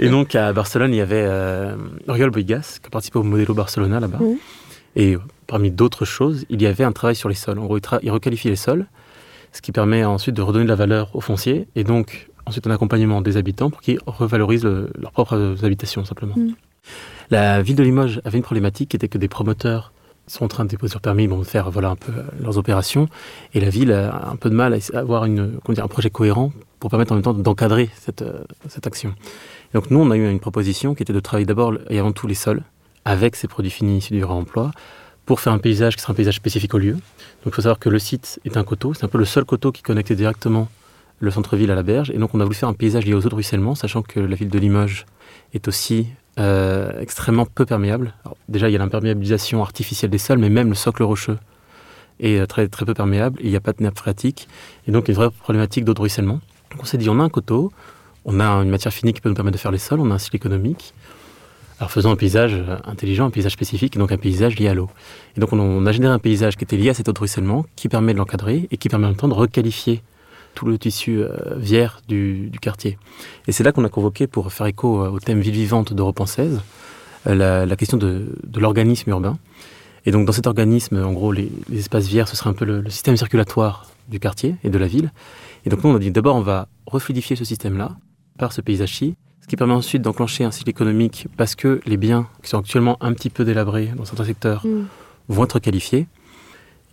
[0.00, 1.76] Et donc à Barcelone, il y avait euh,
[2.08, 4.18] Oriol Boigas qui a participé au Modelo Barcelona là-bas.
[4.96, 7.58] Et euh, parmi d'autres choses, il y avait un travail sur les sols.
[7.60, 8.86] En gros, il, il requalifie les sols,
[9.52, 12.70] ce qui permet ensuite de redonner de la valeur au foncier et donc ensuite un
[12.70, 16.34] accompagnement des habitants pour qu'ils revalorisent le- leurs propres habitations simplement.
[16.36, 16.54] Mhm.
[17.30, 19.92] La ville de Limoges avait une problématique qui était que des promoteurs
[20.26, 22.56] sont en train de déposer leur permis, bon, de faire voilà, un peu euh, leurs
[22.56, 23.08] opérations,
[23.52, 26.08] et la ville a un peu de mal à avoir une, comment dire, un projet
[26.10, 29.10] cohérent pour permettre en même temps d'encadrer cette, euh, cette action.
[29.72, 32.12] Et donc nous, on a eu une proposition qui était de travailler d'abord et avant
[32.12, 32.62] tout les sols,
[33.04, 34.70] avec ces produits finis issus du réemploi,
[35.26, 36.92] pour faire un paysage qui sera un paysage spécifique au lieu.
[36.92, 37.00] Donc
[37.46, 39.72] il faut savoir que le site est un coteau, c'est un peu le seul coteau
[39.72, 40.68] qui connectait directement
[41.20, 43.24] le centre-ville à la berge, et donc on a voulu faire un paysage lié aux
[43.24, 45.06] eaux de ruissellement, sachant que la ville de Limoges
[45.52, 48.14] est aussi euh, extrêmement peu perméable.
[48.48, 51.38] Déjà, il y a l'imperméabilisation artificielle des sols, mais même le socle rocheux
[52.20, 54.48] et euh, très, très peu perméable, il n'y a pas de nappe phréatique,
[54.86, 56.40] et donc une vraie problématique d'eau de ruissellement.
[56.70, 57.72] Donc on s'est dit, on a un coteau,
[58.24, 60.14] on a une matière finie qui peut nous permettre de faire les sols, on a
[60.14, 60.94] un cycle économique,
[61.78, 64.74] alors faisons un paysage euh, intelligent, un paysage spécifique, et donc un paysage lié à
[64.74, 64.90] l'eau.
[65.36, 67.66] Et donc on, a généré un paysage qui était lié à cette eau de ruissellement,
[67.76, 70.02] qui permet de l'encadrer, et qui permet en même temps de requalifier
[70.54, 72.98] tout le tissu euh, vière du, du quartier.
[73.46, 76.20] Et c'est là qu'on a convoqué, pour faire écho euh, au thème ville vivante d'Europe
[76.20, 76.60] en 16,
[77.26, 79.38] euh, la, la question de, de l'organisme urbain.
[80.06, 82.64] Et donc dans cet organisme, en gros, les, les espaces viers, ce serait un peu
[82.64, 85.12] le, le système circulatoire du quartier et de la ville.
[85.64, 87.96] Et donc nous, on a dit d'abord, on va refluidifier ce système-là
[88.38, 92.28] par ce paysage-ci, ce qui permet ensuite d'enclencher un cycle économique parce que les biens
[92.42, 94.84] qui sont actuellement un petit peu délabrés dans certains secteurs Mm.
[95.28, 96.06] vont être qualifiés.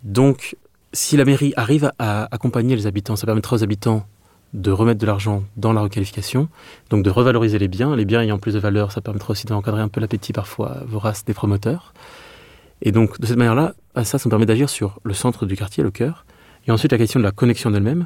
[0.03, 0.55] Donc,
[0.93, 4.05] si la mairie arrive à accompagner les habitants, ça permettra aux habitants
[4.53, 6.49] de remettre de l'argent dans la requalification,
[6.89, 7.95] donc de revaloriser les biens.
[7.95, 11.23] Les biens ayant plus de valeur, ça permettra aussi d'encadrer un peu l'appétit parfois vorace
[11.23, 11.93] des promoteurs.
[12.81, 15.55] Et donc, de cette manière-là, à ça, ça nous permet d'agir sur le centre du
[15.55, 16.25] quartier, le cœur.
[16.67, 18.05] Et ensuite, la question de la connexion d'elle-même.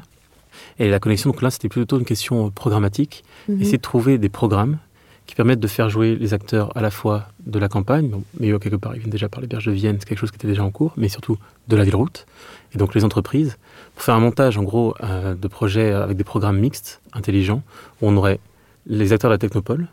[0.78, 3.24] Et la connexion, donc là, c'était plutôt une question euh, programmatique.
[3.48, 3.60] Mhm.
[3.60, 4.78] Essayer de trouver des programmes
[5.26, 8.56] qui permettent de faire jouer les acteurs à la fois de la campagne, donc, mais
[8.60, 10.46] quelque part, ils viennent déjà par les berges de Vienne, c'est quelque chose qui était
[10.46, 12.26] déjà en cours, mais surtout de la ville-route,
[12.76, 13.56] et donc les entreprises,
[13.94, 17.62] pour faire un montage, en gros, euh, de projets avec des programmes mixtes, intelligents,
[18.02, 18.38] où on aurait
[18.86, 19.86] les acteurs de la technopole,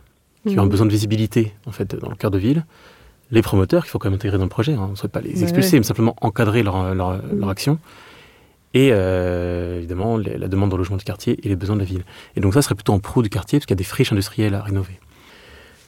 [0.45, 0.69] qui ont Mhm.
[0.69, 2.65] besoin de visibilité, en fait, dans le cœur de ville,
[3.31, 5.21] les promoteurs qu'il faut quand même intégrer dans le projet, hein, on ne souhaite pas
[5.21, 5.79] les expulser, ouais.
[5.79, 7.79] mais simplement encadrer leur, leur, leur action,
[8.73, 11.85] et euh, évidemment les- la demande de logement du quartier et les besoins de la
[11.87, 12.03] ville.
[12.35, 14.11] Et donc ça serait plutôt en pro du quartier, parce qu'il y a des friches
[14.11, 14.99] industrielles à rénover.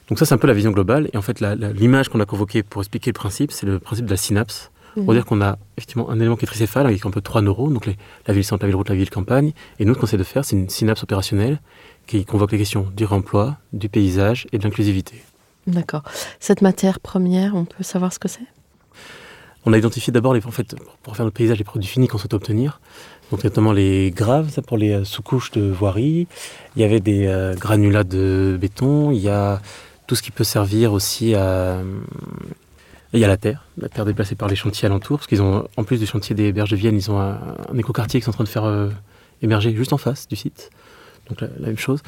[0.07, 1.09] Donc ça, c'est un peu la vision globale.
[1.13, 4.11] Et en fait, l'image qu'on a convoquée pour expliquer le principe, c'est le principe de
[4.11, 4.69] la synapse.
[4.95, 5.13] Pour Mhm.
[5.13, 7.85] dire qu'on a effectivement un élément qui est tricéphale, avec un peu trois neurones, donc
[7.85, 9.51] les- la ville-centre, la ville-route, la ville-campagne.
[9.79, 11.59] Et nous, ce qu'on essaie de faire, c'est une synapse opérationnelle
[12.07, 15.21] qui convoque les questions du réemploi, du paysage et de l'inclusivité.
[15.67, 16.03] D'accord.
[16.39, 18.45] Cette matière première, on peut savoir ce que c'est?
[19.65, 22.19] On a identifié d'abord, les, en fait, pour faire notre paysage, les produits finis qu'on
[22.19, 22.79] souhaite obtenir.
[23.31, 26.27] Donc notamment les graves, ça pour les euh, sous-couches de voirie.
[26.75, 29.09] Il y avait des euh, granulats de béton.
[29.11, 29.59] Il y a
[30.05, 31.79] tout ce qui peut servir aussi à...
[33.15, 35.67] Il y a la terre, la terre déplacée par les chantiers alentours, parce qu'ils ont,
[35.77, 37.39] en plus du chantier des berges de Vienne, ils ont un,
[37.71, 38.89] un écoquartier qui sont en train de faire euh,
[39.41, 40.69] émerger juste en face du site.
[41.29, 42.01] Donc la, même chose.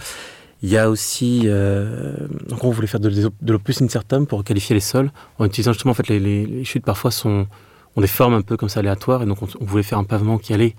[0.61, 2.15] Il y a aussi, euh,
[2.51, 5.91] en gros, on voulait faire de, l'opus incertum pour qualifier les sols, en utilisant justement,
[5.91, 7.47] en fait, les, chutes parfois sont,
[7.95, 10.37] ont des formes un peu comme ça aléatoires, et donc on, voulait faire un pavement
[10.37, 10.75] qui allait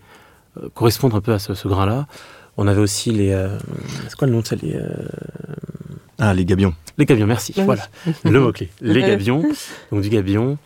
[0.58, 2.06] euh, correspondre un peu à ce, grain-là.
[2.56, 3.56] On avait aussi les, euh,
[4.08, 4.78] c'est quoi le nom de ça, les,
[6.18, 6.74] Ah, les gabions.
[6.98, 7.66] les gabions, merci, Ah oui.
[7.66, 7.82] voilà,
[8.24, 8.68] le mot-clé.
[8.80, 9.42] Les gabions,
[9.92, 10.58] donc du gabion.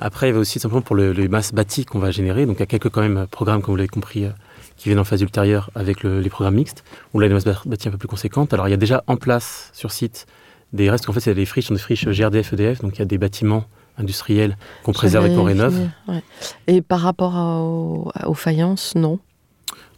[0.00, 2.46] Après, il y avait aussi simplement pour le- les masses bâties qu'on va générer.
[2.46, 4.30] Donc, il y a quelques quand même programmes, comme vous l'avez compris, euh,
[4.76, 7.88] qui viennent en phase ultérieure avec le- les programmes mixtes, où là, les masses bâties
[7.88, 8.52] un peu plus conséquentes.
[8.54, 10.26] Alors, il y a déjà en place sur site
[10.72, 13.02] des restes, en fait, c'est des friches, sont des friches GRDF, EDF, donc il y
[13.02, 13.64] a des bâtiments
[13.96, 15.74] industriels qu'on préserve et qu'on rénove.
[16.06, 16.22] ouais.
[16.68, 19.18] Et par rapport à- aux faïences, non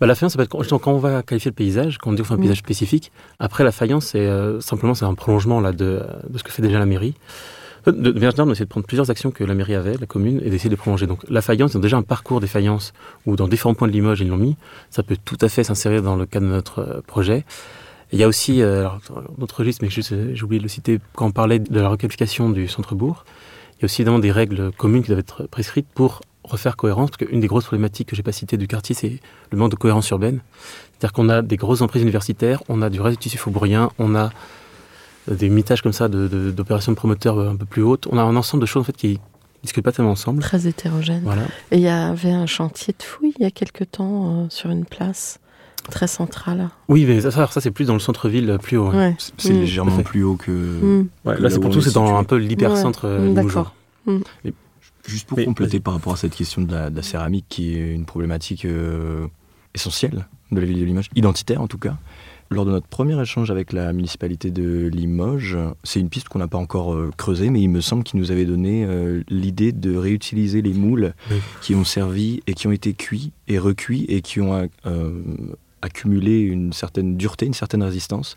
[0.01, 2.23] Bah, la faïence, ça peut être, quand on va qualifier le paysage, quand on dit
[2.23, 2.41] qu'on fait un Mm.
[2.41, 6.43] paysage spécifique, après la faïence, c'est euh, simplement c'est un prolongement là, de, de ce
[6.43, 7.15] que fait déjà la mairie.
[7.87, 10.41] De, de, de on essaie de prendre plusieurs actions que la mairie avait, la commune,
[10.45, 11.07] et d'essayer de les prolonger.
[11.07, 12.93] Donc la faïence, ils ont déjà un parcours des faïences
[13.27, 14.57] où dans différents points de Limoges, ils l'ont mis.
[14.91, 17.39] Ça peut tout à fait s'insérer dans le cadre de notre euh, projet.
[18.13, 19.01] Et Il y a aussi euh, alors,
[19.39, 22.51] notre registre, mais euh, j'ai oublié de le citer quand on parlait de la requalification
[22.51, 23.25] du centre-bourg.
[23.79, 27.11] Il y a aussi évidemment des règles communes qui doivent être prescrites pour refaire cohérence,
[27.11, 29.77] parce qu'une des grosses problématiques que j'ai pas citées du quartier, c'est le manque de
[29.77, 30.41] cohérence urbaine.
[30.99, 34.15] C'est-à-dire qu'on a des grosses emprises universitaires, on a du reste du tissu faubourien, on
[34.15, 34.31] a
[35.31, 38.07] euh, des mitages comme ça de- de- d'opérations de, promoteurs euh, un peu plus hautes.
[38.11, 39.19] On a un ensemble de choses en fait qui
[39.63, 40.43] discutent pas tellement ensemble.
[40.43, 41.23] Très hétérogène.
[41.25, 41.43] Voilà.
[41.71, 44.71] Et il y avait un chantier de fouilles il y a quelque temps euh, sur
[44.71, 45.39] une place
[45.91, 46.69] très centrale.
[46.89, 48.91] Oui, mais ça, ça, c'est plus dans le centre-ville, plus haut.
[48.91, 48.97] ouais.
[48.97, 49.17] Ouais.
[49.39, 49.61] C'est Mm.
[49.61, 50.51] légèrement plus haut que.
[50.51, 51.09] Mm.
[51.25, 53.11] Ouais, que là, c'est pour tout, est c'est dans un peu l'hypercentre Ouais.
[53.11, 53.73] euh, limougeois.
[55.07, 57.75] Juste pour Mais, compléter par rapport à cette question de la, de la céramique, qui
[57.77, 59.27] est une problématique euh,
[59.75, 61.97] essentielle de la ville de Limoges, identitaire en tout cas.
[62.53, 66.49] Lors de notre premier échange avec la municipalité de Limoges, c'est une piste qu'on n'a
[66.49, 69.95] pas encore euh, creusée, mais il me semble qu'ils nous avaient donné euh, l'idée de
[69.97, 71.37] réutiliser les moules Oui.
[71.63, 75.23] qui ont servi et qui ont été cuits et recuits et qui ont euh,
[75.81, 78.35] accumulé une certaine dureté, une certaine résistance,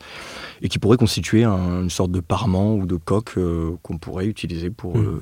[0.61, 3.37] et qui pourraient constituer un- une sorte de parement ou de coque
[3.81, 5.19] qu'on pourrait utiliser pour Mm.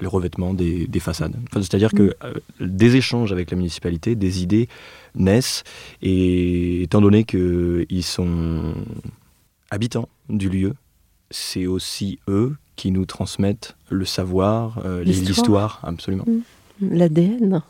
[0.00, 1.34] Les revêtements des, des façades.
[1.48, 4.68] Enfin, C'est-à-dire que euh, des échanges avec la municipalité, des idées
[5.14, 5.64] naissent,
[6.02, 8.74] et étant donné qu'ils sont
[9.70, 10.74] habitants du lieu,
[11.30, 15.80] c'est aussi eux qui nous transmettent le savoir, euh, L'histoire.
[15.82, 16.24] absolument.
[16.80, 17.62] L'ADN.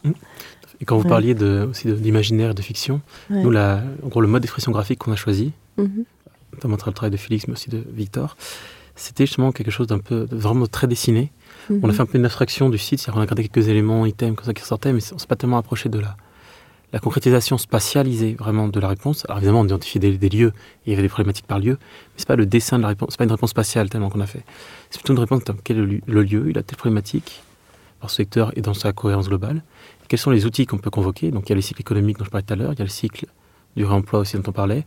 [0.80, 1.08] Et quand vous Ouais.
[1.08, 3.42] parliez de, aussi de- d'imaginaire et de fiction, Ouais.
[3.42, 6.04] nous, la, en gros, le mode d'expression graphique qu'on a choisi, Mhm.
[6.54, 8.36] notamment le travail de Félix, mais aussi de Victor,
[8.94, 11.32] c'était justement quelque chose d'un peu vraiment très dessiné.
[11.70, 11.92] On a Mhm.
[11.92, 14.44] fait un peu une abstraction du site, c'est-à-dire on a gardé quelques éléments, items comme
[14.44, 16.16] ça qui ressortaient, mais on s'est pas tellement approché de la,
[16.92, 19.24] la concrétisation spatialisée vraiment de la réponse.
[19.26, 20.52] Alors évidemment, on identifiait des, lieux,
[20.86, 23.10] il y avait des problématiques par lieu, mais c'est pas le dessin de la réponse,
[23.12, 24.42] c'est pas une réponse spatiale tellement qu'on a fait.
[24.90, 27.42] C'est plutôt une réponse quel est le, lieu- il a telle problématique
[28.00, 29.62] par secteur et dans sa cohérence globale.
[30.08, 31.30] Quels sont les outils qu'on peut convoquer?
[31.30, 32.82] Donc il y a le cycle économique dont je parlais tout à l'heure, il y
[32.82, 33.26] a le cycle
[33.76, 34.84] du réemploi aussi dont on parlait,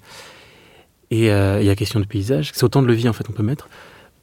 [1.11, 2.51] et il y a la question du paysage.
[2.53, 3.69] C'est autant de leviers en fait qu'on peut mettre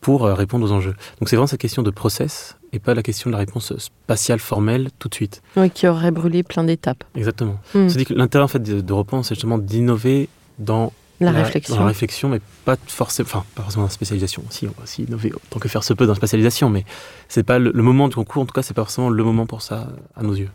[0.01, 0.95] pour euh, répondre aux enjeux.
[1.21, 4.39] Donc c'est vraiment cette question de process et pas la question de la réponse spatiale
[4.39, 5.43] formelle tout de suite.
[5.57, 7.05] Oui, qui aurait brûlé plein d'étapes.
[7.15, 7.59] Exactement.
[7.75, 7.89] Mm.
[7.89, 11.77] C'est dit que l'intérêt en fait de, de c'est justement d'innover dans La, dans réflexion.
[11.79, 14.43] la réflexion, mais pas forcément, enfin pas forcément dans la spécialisation.
[14.51, 16.85] Si on va aussi innover autant que faire se peut dans la spécialisation, mais
[17.29, 18.43] c'est pas le, le moment du concours.
[18.43, 20.51] En tout cas, c'est pas forcément le moment pour ça à nos yeux.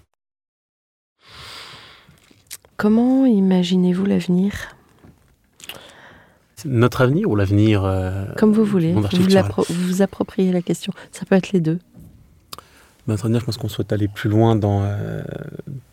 [2.78, 4.75] Comment imaginez-vous l'avenir?
[6.66, 8.94] Notre avenir ou l'avenir euh, Comme vous voulez.
[8.94, 9.02] Vous,
[9.70, 10.92] vous appropriez la question.
[11.12, 11.80] Ça peut être les deux.
[13.08, 15.22] Ben, Notre avenir, je pense qu'on souhaite aller plus loin dans, euh,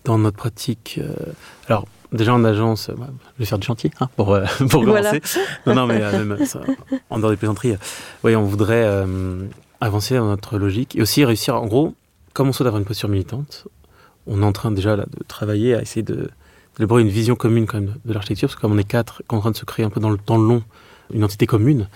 [0.04, 0.98] dans notre pratique.
[1.02, 1.12] euh,
[1.68, 2.94] alors, déjà en agence, euh,
[3.36, 5.10] je vais faire du chantier hein, pour, euh, pour Voilà.
[5.10, 5.40] commencer.
[5.66, 6.60] Non, non, mais euh, même ça,
[7.10, 7.76] en dehors des plaisanteries, euh,
[8.24, 9.44] oui, on voudrait euh,
[9.80, 11.94] avancer dans notre logique et aussi réussir, en gros,
[12.32, 13.66] comme on souhaite avoir une posture militante,
[14.26, 16.30] on est en train déjà là, de travailler à essayer de
[16.76, 19.36] d'élaborer une vision commune quand même de l'architecture, parce que comme on est quatre, qu'on
[19.36, 20.62] est en train de se créer un peu dans le temps long
[21.12, 21.88] une entité commune,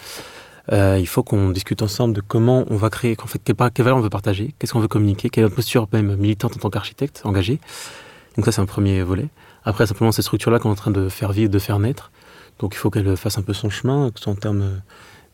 [0.73, 3.85] euh, il faut qu'on discute ensemble de comment on va créer, qu'en fait, quelle, quelle
[3.85, 6.59] valeur on veut partager, qu'est-ce qu'on veut communiquer, quelle est notre posture même militante en
[6.59, 7.61] tant qu'architecte engagé.
[8.37, 9.29] Donc ça, c'est un premier volet.
[9.65, 12.11] Après, simplement, ces structures-là qu'on est en train de faire vivre, de faire naître.
[12.59, 14.81] Donc il faut qu'elle fasse un peu son chemin, que ce soit en termes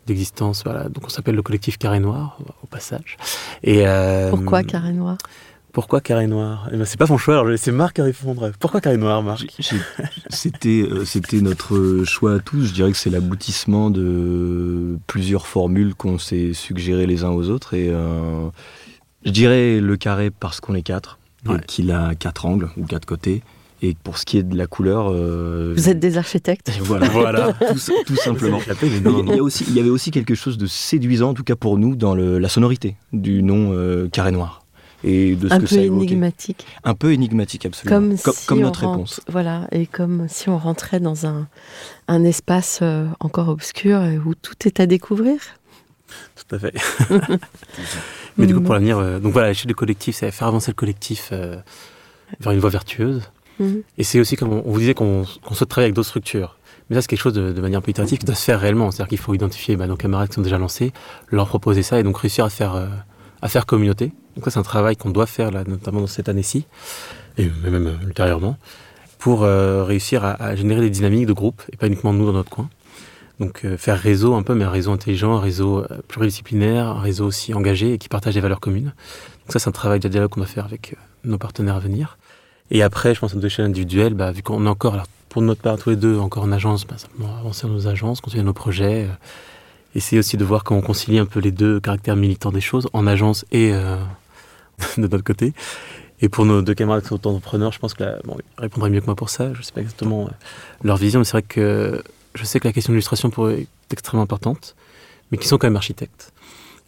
[0.07, 0.65] d'existence.
[0.65, 0.89] Voilà.
[0.89, 3.17] Donc on s'appelle le collectif Carré Noir, au passage.
[3.63, 5.17] Et, euh, Pourquoi carré noir?
[5.73, 6.69] Pourquoi Carré Noir?
[6.73, 8.53] Eh ben, C'est pas mon choix, alors je vais laisser Marc répondre.
[8.61, 9.47] Pourquoi Carré Noir, Marc?
[10.29, 12.67] C'était euh, c'était notre choix à tous.
[12.67, 17.73] Je dirais que c'est l'aboutissement de plusieurs formules qu'on s'est suggérées les uns aux autres.
[17.75, 18.49] Et euh,
[19.25, 21.57] je dirais le carré parce qu'on est quatre, Ouais.
[21.57, 23.43] et qu'il a quatre angles ou quatre côtés.
[23.85, 27.53] Et pour ce qui est de la couleur, euh, Vous êtes des architectes voilà, Voilà.
[27.73, 28.59] tout, tout simplement.
[28.59, 31.31] Échappé, mais non, Il y, a aussi, il y avait aussi quelque chose de séduisant,
[31.31, 34.62] en tout cas pour nous, dans le- la sonorité du nom euh, carré noir.
[35.05, 36.05] Et de ce Un que peu ça évoquait.
[36.07, 36.67] énigmatique.
[36.85, 37.97] Un peu énigmatique, absolument.
[37.97, 39.21] Comme, comme, si comme on notre rentre- réponse.
[39.29, 41.49] Voilà, et comme si on rentrait dans un,
[42.09, 45.39] un espace euh, encore obscur où tout est à découvrir.
[46.37, 46.75] Tout à fait.
[48.37, 50.75] Mais du coup, pour l'avenir, euh, donc voilà, l'échelle du collectif, c'est faire avancer le
[50.77, 51.57] collectif euh,
[52.41, 53.23] vers une voie vertueuse.
[53.61, 53.83] Mhm.
[53.99, 56.57] Et c'est aussi comme on, on vous disait qu'on qu'on souhaite travailler avec d'autres structures.
[56.89, 58.61] Mais ça, c'est quelque chose de, de manière un peu itérative qui doit se faire
[58.61, 58.91] réellement.
[58.91, 60.93] C'est-à-dire qu'il faut identifier bah, nos camarades qui sont déjà lancés,
[61.29, 62.87] leur proposer ça et donc réussir à faire, euh,
[63.43, 64.13] à faire communauté.
[64.37, 66.65] Donc ça, c'est un travail qu'on doit faire, là, notamment dans cette année-ci,
[67.37, 68.57] et même euh, ultérieurement,
[69.19, 72.51] pour euh, réussir à, générer des dynamiques de groupe, et pas uniquement nous dans notre
[72.51, 72.71] coin.
[73.41, 77.27] Donc euh, faire réseau un peu, mais un réseau intelligent, un réseau pluridisciplinaire, un réseau
[77.27, 78.93] aussi engagé et qui partage des valeurs communes.
[79.43, 82.19] Donc ça, c'est un travail de dialogue qu'on doit faire avec nos partenaires à venir.
[82.71, 85.61] Et après, je pense à notre échelle individuelle, bah, vu qu'on est encore, pour notre
[85.61, 88.53] part, tous les deux, encore en agence, bah, simplement avancer dans nos agences, continuer nos
[88.53, 89.09] projets,
[89.95, 92.89] essayer aussi de voir comment on concilie un peu les deux caractères militants des choses,
[92.93, 93.97] en agence et euh,
[94.97, 95.53] de notre côté.
[96.21, 98.91] Et pour nos deux camarades qui sont entrepreneurs, je pense que là, bon, ils répondraient
[98.91, 99.53] mieux que moi pour ça.
[99.55, 100.31] Je ne sais pas exactement euh,
[100.85, 102.03] leur vision, mais c'est vrai que
[102.35, 104.77] je sais que la question de l'illustration pour eux est extrêmement importante,
[105.31, 106.33] mais qu'ils sont quand même architectes.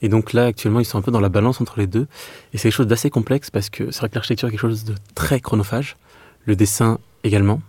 [0.02, 2.06] Et donc là, actuellement, ils sont un peu dans la balance entre les deux.
[2.52, 4.84] Et c'est quelque chose d'assez complexe parce que c'est vrai que l'architecture est quelque chose
[4.84, 5.96] de très chronophage,
[6.44, 7.60] le dessin également.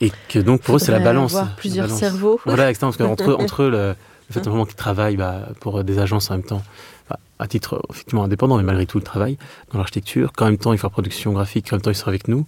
[0.00, 1.32] Et que donc pour eux, c'est la balance.
[1.34, 2.00] avoir La plusieurs balance.
[2.00, 2.40] cerveaux.
[2.44, 3.94] Voilà, exactement, parce qu'entre entre le,
[4.34, 6.62] le fait vraiment qu'ils travaillent bah, pour des agences en même temps,
[7.08, 9.38] bah, à titre euh, effectivement indépendant, mais malgré tout, ils travaillent
[9.72, 12.08] dans l'architecture, qu'en même temps, ils font la production graphique, qu'en même temps, ils sont
[12.08, 12.46] avec nous.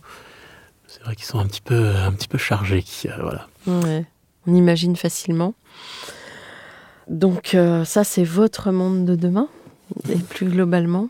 [0.86, 2.82] C'est vrai qu'ils sont un petit peu, un petit peu chargés.
[2.82, 3.48] qui, euh, voilà.
[3.66, 4.04] Ouais,
[4.46, 5.54] on imagine facilement.
[7.08, 9.48] Donc euh, ça, c'est votre monde de demain
[10.08, 11.08] et plus globalement.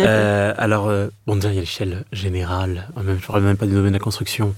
[0.00, 3.42] Euh, alors, euh, bon, déjà, il y a l'échelle générale, euh, même, je ne parle
[3.42, 4.54] même pas du domaine de la construction,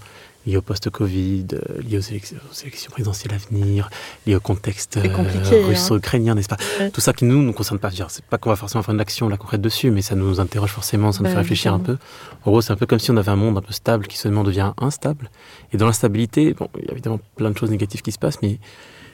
[0.47, 3.91] lié au post-Covid, euh, lié aux élections, aux élections présidentielles à venir,
[4.27, 5.67] lié au contexte euh, hein.
[5.67, 6.91] russo-ukrainien, n'est-ce pas Ouais.
[6.91, 7.91] Tout ça qui nous, nous concerne pas.
[8.09, 10.71] C'est pas qu'on va forcément faire une action là, concrète dessus, mais ça nous interroge
[10.71, 11.99] forcément, ça nous Bah, fait réfléchir un peu.
[12.45, 14.17] En gros, c'est un peu comme si on avait un monde un peu stable qui
[14.17, 15.31] seulement devient instable.
[15.73, 18.41] Et dans l'instabilité, bon, il y a évidemment plein de choses négatives qui se passent,
[18.43, 18.59] mais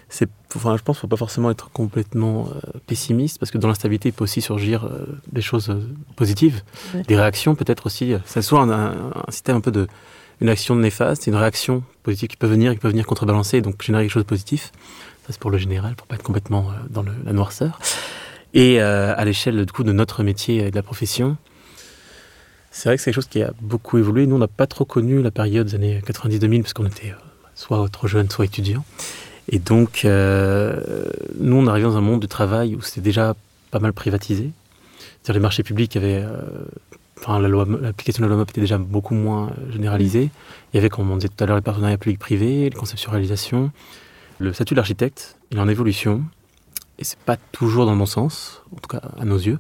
[0.09, 3.59] c'est, enfin, je pense qu'il ne faut pas forcément être complètement euh, pessimiste, parce que
[3.59, 5.81] dans l'instabilité, il peut aussi surgir euh, des choses euh,
[6.15, 6.63] positives,
[6.95, 7.03] Ouais.
[7.03, 8.15] des réactions peut-être aussi.
[8.25, 9.89] C'est soit un, un- un système un peu de
[10.41, 14.05] une action néfaste, une réaction positive qui peut venir, qui peut venir contrebalancer, donc générer
[14.05, 14.73] quelque chose de positif.
[15.27, 17.81] Ça, c'est pour le général, pour pas être complètement euh, dans la noirceur.
[18.55, 21.37] Et euh, à l'échelle du coup de notre métier et de la profession,
[22.71, 24.27] c'est vrai que c'est quelque chose qui a beaucoup évolué.
[24.27, 27.23] Nous, on n'a pas trop connu la période des années 90-2000 parce qu'on était euh,
[27.55, 28.85] soit trop jeunes, soit étudiants.
[29.49, 33.37] Et donc, nous, on arrivait dans un monde du travail où c'était déjà
[33.71, 34.51] pas mal privatisé.
[34.99, 36.25] C'est-à-dire les marchés publics avaient...
[37.19, 40.31] Enfin, l'application de la loi MOP était déjà beaucoup moins euh, généralisée.
[40.73, 43.71] Il y avait, comme on disait tout à l'heure, les partenariats publics-privés, les conceptualisations.
[44.39, 46.23] Le statut de l'architecte, est en évolution.
[46.99, 49.59] Et c'est pas toujours dans le bon sens, en tout cas à nos yeux.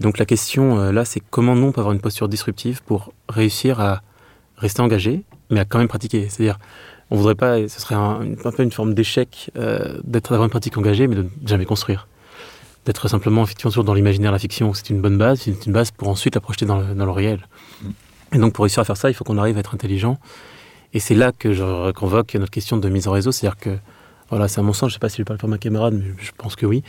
[0.00, 3.12] Donc la question euh, là, c'est comment nous, on peut avoir une posture disruptive pour
[3.28, 4.02] réussir à
[4.56, 6.28] rester engagé, mais à quand même pratiquer.
[6.28, 6.58] C'est-à-dire,
[7.10, 10.76] on voudrait pas, ce serait un, peu une forme d'échec euh, d'être d'avoir une pratique
[10.76, 12.06] engagée, mais de jamais construire.
[12.88, 15.90] D'être simplement effectivement toujours dans l'imaginaire, la fiction, c'est une bonne base, c'est une base
[15.90, 17.46] pour ensuite la projeter dans le, dans le réel.
[18.32, 20.18] Et donc pour réussir à faire ça, il faut qu'on arrive à être intelligent.
[20.94, 23.76] Et c'est là que je convoque notre question de mise en réseau, c'est-à-dire que,
[24.30, 26.00] voilà, c'est à mon sens, je ne sais pas si je parle pour ma camarade,
[26.02, 26.82] mais je pense que oui.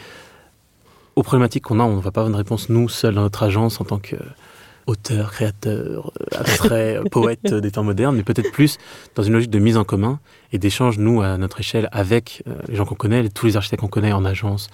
[1.17, 3.43] Aux problématiques qu'on a, on ne va pas avoir une réponse, nous, seuls, dans notre
[3.43, 8.77] agence, en tant qu'auteur, créateur, euh, abstrait, poète des temps modernes, mais peut-être plus
[9.15, 10.21] dans une logique de mise en commun
[10.53, 13.81] et d'échange, nous, à notre échelle, avec euh, les gens qu'on connaît, tous les architectes
[13.81, 14.69] qu'on connaît en agence,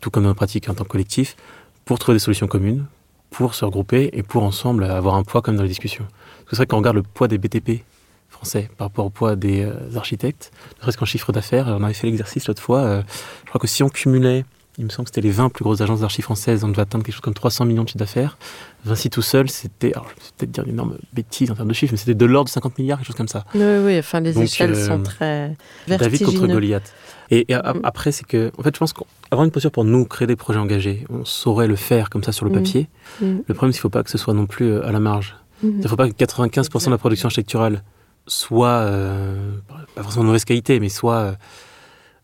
[0.00, 1.36] tout comme dans nos pratiques en tant que collectif,
[1.84, 2.86] pour trouver des solutions communes,
[3.30, 6.04] pour se regrouper et pour ensemble avoir un poids comme dans les discussions.
[6.04, 7.82] Parce que c'est vrai qu'on regarde le poids des BTP
[8.28, 11.66] français par rapport au poids des euh, architectes, ne serait-ce qu'en chiffre d'affaires.
[11.68, 12.80] On avait fait l'exercice l'autre fois.
[12.80, 13.02] euh,
[13.44, 14.44] je crois que si on cumulait,
[14.78, 17.04] il me semble que c'était les 20 plus grosses agences d'archi françaises, on devait atteindre
[17.04, 18.38] quelque chose comme 300 millions de chiffre d'affaires.
[18.84, 21.74] Vinci tout seul, c'était, alors je vais peut-être dire une énorme bêtise en termes de
[21.74, 23.44] chiffres, mais c'était de l'ordre de 50 milliards, quelque chose comme ça.
[23.54, 26.52] Oui, oui, enfin, les Donc, échelles euh, sont très David contre vertigineuses.
[26.52, 26.94] Goliath.
[27.30, 27.80] Et, et a- Mm.
[27.84, 30.58] après, c'est que, en fait, je pense qu'avoir une posture pour nous créer des projets
[30.58, 32.54] engagés, on saurait le faire comme ça sur le Mm.
[32.54, 32.88] papier.
[33.20, 33.24] Mm.
[33.46, 35.00] Le problème, c'est qu'il ne faut pas que ce soit non plus euh, à la
[35.00, 35.36] marge.
[35.62, 37.82] Il ne faut pas que 95% de la production architecturale
[38.26, 39.52] soit, euh,
[39.94, 41.32] pas forcément de mauvaise qualité, mais soit euh,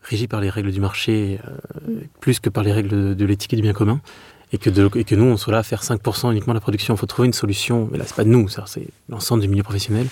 [0.01, 3.53] régie par les règles du marché, euh, plus que par les règles de, de l'éthique
[3.53, 3.99] et du bien commun.
[4.53, 6.61] Et que, de- et que nous, on soit là à faire 5% uniquement de la
[6.61, 6.93] production.
[6.93, 10.07] Il faut trouver une solution, mais là, c'est pas nous, c'est l'ensemble du milieu professionnel,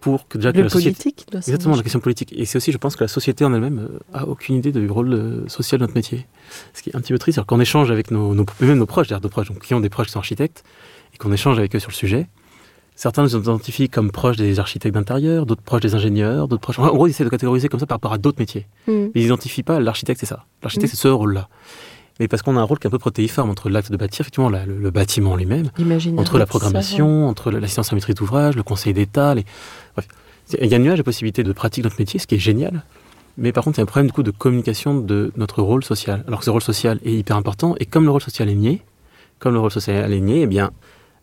[0.00, 0.96] pour que déjà que Le la société...
[1.02, 2.32] politique doit Exactement, la question politique.
[2.36, 4.88] Et c'est aussi, je pense, que la société en elle-même euh, a aucune idée du
[4.90, 6.26] rôle euh, social de notre métier.
[6.74, 8.86] Ce qui est un petit peu triste, c'est qu'on échange avec nos, nos, même nos
[8.86, 10.64] proches, d'ailleurs, nos proches, donc qui ont des proches qui sont architectes,
[11.14, 12.26] et qu'on échange avec eux sur le sujet.
[12.96, 16.78] Certains nous identifient comme proches des architectes d'intérieur, d'autres proches des ingénieurs, d'autres proches.
[16.78, 18.66] En gros, ils essaient de catégoriser comme ça par rapport à d'autres métiers.
[18.88, 18.92] Mm.
[18.92, 20.44] Mais ils n'identifient pas l'architecte, c'est ça.
[20.62, 20.96] L'architecte, Mm.
[20.96, 21.48] c'est ce rôle-là.
[22.20, 24.20] Mais parce qu'on a un rôle qui est un peu protéiforme entre l'acte de bâtir,
[24.20, 25.70] effectivement, la- le, le bâtiment lui-même,
[26.20, 29.34] entre la programmation, entre l'assistance à maîtrise d'ouvrage, le conseil d'État.
[29.34, 29.44] Les...
[29.96, 30.06] Bref,
[30.60, 32.84] il y a un nuage de possibilités de pratique notre métier, ce qui est génial.
[33.38, 35.82] Mais par contre, il y a un problème du coup de communication de notre rôle
[35.82, 36.22] social.
[36.26, 38.82] Alors que ce rôle social est hyper important, et comme le rôle social est nié,
[39.38, 40.72] comme le rôle social est nié, eh bien,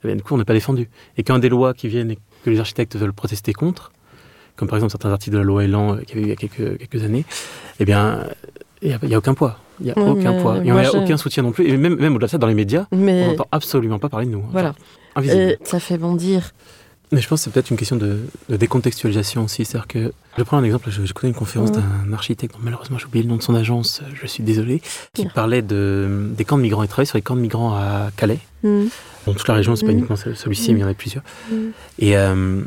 [0.03, 0.89] eh bien, du coup, on n'est pas défendu.
[1.17, 3.91] Et quand des lois qui viennent et que les architectes veulent protester contre,
[4.55, 6.29] comme par exemple certains articles de la loi Elan euh, qu'il y avait eu il
[6.29, 7.23] y a quelques, quelques années,
[7.79, 8.23] eh bien,
[8.81, 9.59] il n'y a aucun poids.
[9.79, 10.57] Il n'y a aucun poids.
[10.63, 11.67] Et moi, on n'a aucun soutien non plus.
[11.67, 14.31] Et même, même au-delà de ça, dans les médias, on n'entend absolument pas parler de
[14.31, 14.43] nous.
[14.51, 14.73] voilà.
[15.15, 15.27] Enfin.
[15.29, 16.51] Et ça fait bondir.
[17.13, 18.19] Mais je pense que c'est peut-être une question de,
[18.49, 19.63] de décontextualisation aussi.
[19.63, 23.05] C'est-à-dire que, je prends un exemple, je- j'écoutais une conférence d'un architecte, dont malheureusement j'ai
[23.05, 24.81] oublié le nom de son agence, euh, je suis désolé,
[25.13, 26.83] qui parlait de, des camps de migrants.
[26.83, 28.39] Il travaillait sur les camps de migrants à Calais.
[28.63, 28.87] Mm.
[29.25, 29.97] Bon, toute la région, c'est pas Mhm.
[29.99, 31.23] uniquement ce- celui-ci, mais il y en a plusieurs.
[31.49, 31.55] Mm.
[31.99, 32.61] Et euh,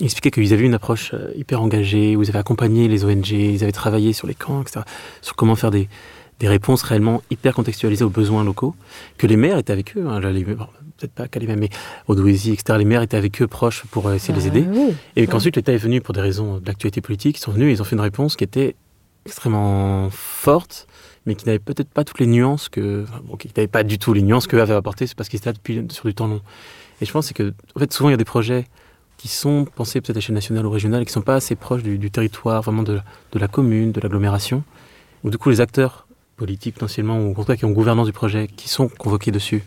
[0.00, 3.04] il expliquait qu'ils avaient eu une approche euh, hyper engagée, où ils avaient accompagné les
[3.04, 4.80] ONG, ils avaient travaillé sur les camps, etc.,
[5.20, 5.90] sur comment faire des,
[6.42, 8.74] des réponses réellement hyper contextualisées aux besoins locaux,
[9.16, 10.66] que les maires étaient avec eux, hein, bon,
[10.98, 11.68] peut-être pas même, mais
[12.08, 14.66] Douaisis, etc., les maires étaient avec eux proches pour essayer de les Ah aider.
[14.68, 14.92] oui.
[15.14, 17.80] Et qu'ensuite l'État est venu pour des raisons d'actualité politique, ils sont venus et ils
[17.80, 18.74] ont fait une réponse qui était
[19.24, 20.88] extrêmement forte,
[21.26, 23.04] mais qui n'avait peut-être pas toutes les nuances que.
[23.04, 25.36] enfin, bon, qui n'avait pas du tout les nuances qu'eux avaient apportées, c'est parce qu'ils
[25.38, 26.40] étaient là depuis sur du temps long.
[27.00, 28.66] Et je pense c'est que, en fait, souvent il y a des projets
[29.16, 31.54] qui sont pensés peut-être à l'échelle nationale ou régionale et qui ne sont pas assez
[31.54, 32.98] proches du, du territoire, vraiment de,
[33.30, 34.64] de la commune, de l'agglomération,
[35.22, 38.12] où du coup les acteurs politiques potentiellement, ou en tout cas qui ont gouvernance du
[38.12, 39.62] projet, qui sont convoqués dessus,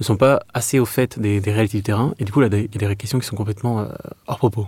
[0.00, 2.48] ne sont pas assez au fait des, des réalités du terrain, et du coup, là,
[2.52, 3.86] il y a des questions qui sont complètement euh,
[4.26, 4.66] hors propos.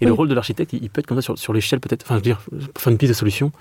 [0.00, 0.06] Et Oui.
[0.06, 2.14] le rôle de l'architecte, il, il peut être comme ça sur, sur l'échelle, peut-être, enfin,
[2.14, 2.40] je veux dire,
[2.72, 3.52] pour faire une piste de solution.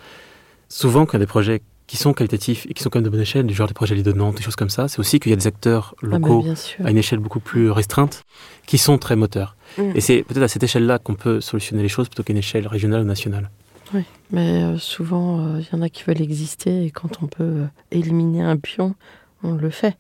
[0.70, 3.04] Souvent, quand il y a des projets qui sont qualitatifs et qui sont quand même
[3.06, 5.00] de bonne échelle, du genre des projets Lits de Nantes, des choses comme ça, c'est
[5.00, 6.46] aussi qu'il y a des acteurs Ah bah, locaux
[6.84, 8.24] à une échelle beaucoup plus restreinte
[8.66, 9.58] qui sont très moteurs.
[9.78, 9.92] Mm.
[9.96, 12.66] Et c'est peut-être à cette échelle-là qu'on peut solutionner les choses plutôt qu'à une échelle
[12.68, 13.50] régionale ou nationale.
[13.94, 17.28] Oui, mais euh, souvent, euh, il y en a qui veulent exister et quand on
[17.28, 18.96] peut euh, éliminer un pion,
[19.44, 19.98] on le fait.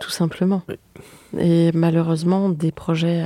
[0.00, 0.62] Tout simplement.
[0.68, 0.76] Oui.
[1.38, 3.22] Et malheureusement, des projets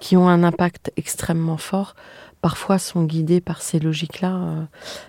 [0.00, 1.94] qui ont un impact extrêmement fort,
[2.40, 4.62] parfois sont guidés par ces logiques-là euh,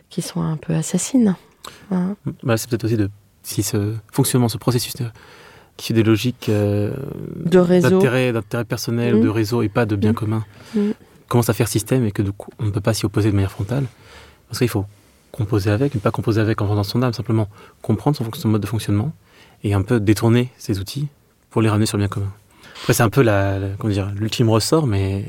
[0.09, 1.35] qui sont un peu assassines.
[1.91, 2.15] hein.
[2.43, 3.09] Bah, c'est peut-être aussi de
[3.41, 5.05] si ce fonctionnement, ce processus de,
[5.77, 6.93] qui suit des logiques euh,
[7.45, 8.33] De d'intérêt,
[8.67, 9.21] personnel, Mm.
[9.21, 10.15] de réseau et pas de bien Mm.
[10.15, 10.45] commun,
[10.75, 10.89] Mm.
[11.29, 13.35] Commence à faire système et que du coup, on ne peut pas s'y opposer de
[13.35, 13.85] manière frontale.
[14.47, 14.85] Parce qu'il faut
[15.31, 17.47] composer avec, mais pas composer avec en vendant son âme, simplement
[17.81, 19.13] comprendre son, mode de fonctionnement
[19.63, 21.07] et un peu détourner ses outils
[21.51, 22.31] pour les ramener sur le bien commun.
[22.81, 23.23] Après, c'est un peu
[24.15, 25.25] l'ultime ressort, mais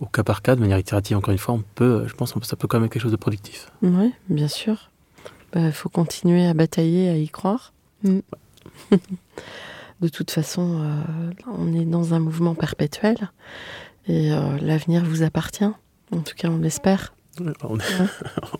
[0.00, 2.44] au cas par cas, de manière itérative, encore une fois, on peut, je pense, que
[2.46, 3.70] ça peut quand même être quelque chose de productif.
[3.82, 4.90] Oui, bien sûr.
[5.54, 7.72] Il bah, faut continuer à batailler, à y croire.
[8.02, 8.18] Mm.
[10.00, 13.30] de toute façon, euh, on est dans un mouvement perpétuel
[14.06, 15.64] et euh, l'avenir vous appartient.
[15.64, 17.14] En tout cas, on l'espère.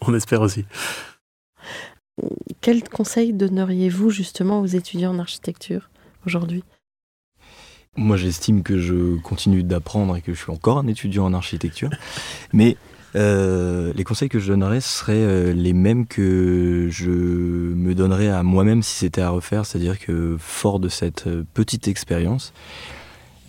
[0.01, 0.65] on, espère aussi.
[2.61, 5.91] Quel conseil donneriez-vous justement aux étudiants en architecture
[6.27, 6.65] aujourd'hui?
[7.97, 11.91] Moi, j'estime que je continue d'apprendre et que je suis encore un étudiant en architecture.
[12.53, 12.77] Mais
[13.15, 18.43] euh, les conseils que je donnerais seraient euh, les mêmes que je me donnerais à
[18.43, 22.53] moi-même si c'était à refaire, c'est-à-dire que fort de cette petite expérience,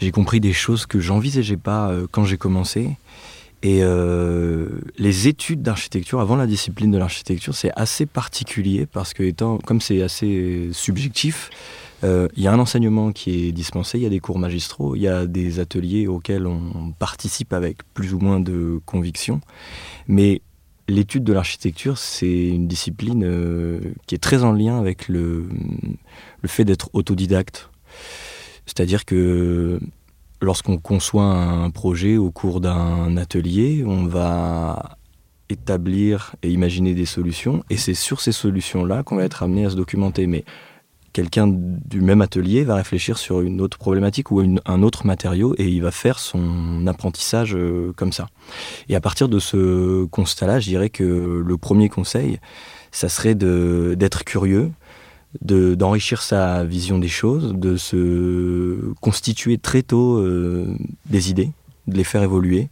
[0.01, 2.89] j'ai compris des choses que j'envisageais pas quand j'ai commencé.
[3.63, 3.81] Et
[4.97, 9.81] les études d'architecture, avant la discipline de l'architecture, c'est assez particulier parce que étant, comme
[9.81, 11.49] c'est assez subjectif,
[12.03, 15.01] il y a un enseignement qui est dispensé, il y a des cours magistraux, il
[15.01, 19.41] y a des ateliers auxquels on participe avec plus ou moins de conviction.
[20.07, 20.41] Mais
[20.87, 25.47] l'étude de l'architecture, c'est une discipline euh, qui est très en lien avec le
[26.45, 27.69] fait d'être autodidacte.
[28.65, 29.79] C'est-à-dire que
[30.41, 34.97] lorsqu'on conçoit un projet au cours d'un atelier, on va
[35.49, 39.69] établir et imaginer des solutions, et c'est sur ces solutions-là qu'on va être amené à
[39.69, 40.25] se documenter.
[40.27, 40.43] Mais
[41.15, 45.65] quelqu'un du même atelier va réfléchir sur une autre problématique ou un autre matériau et
[45.65, 48.27] il va faire son apprentissage euh, comme ça.
[48.89, 52.39] Et à partir de ce constat-là, je dirais que le premier conseil,
[52.91, 54.71] ça serait d'être curieux,
[55.41, 60.75] d'enrichir sa vision des choses, de se constituer très tôt euh,
[61.05, 61.51] des idées,
[61.87, 62.69] de les faire évoluer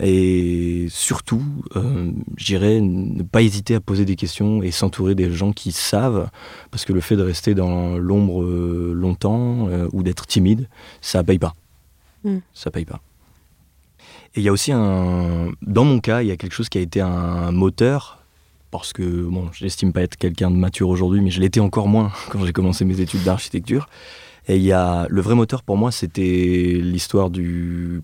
[0.00, 1.42] et surtout,
[1.74, 6.30] euh, j'irais ne pas hésiter à poser des questions et s'entourer des gens qui savent,
[6.70, 10.68] parce que le fait de rester dans l'ombre euh, longtemps euh, ou d'être timide,
[11.00, 11.54] ça paye pas.
[12.22, 12.38] Mm.
[12.54, 13.00] Ça paye pas.
[14.36, 16.78] Et il y a aussi un, dans mon cas, il y a quelque chose qui
[16.78, 18.17] a été un moteur,
[18.70, 21.88] parce que bon, je n'estime pas être quelqu'un de mature aujourd'hui, mais je l'étais encore
[21.88, 23.88] moins quand j'ai commencé mes études d'architecture.
[24.46, 28.02] Et il y a le vrai moteur pour moi, c'était l'histoire du,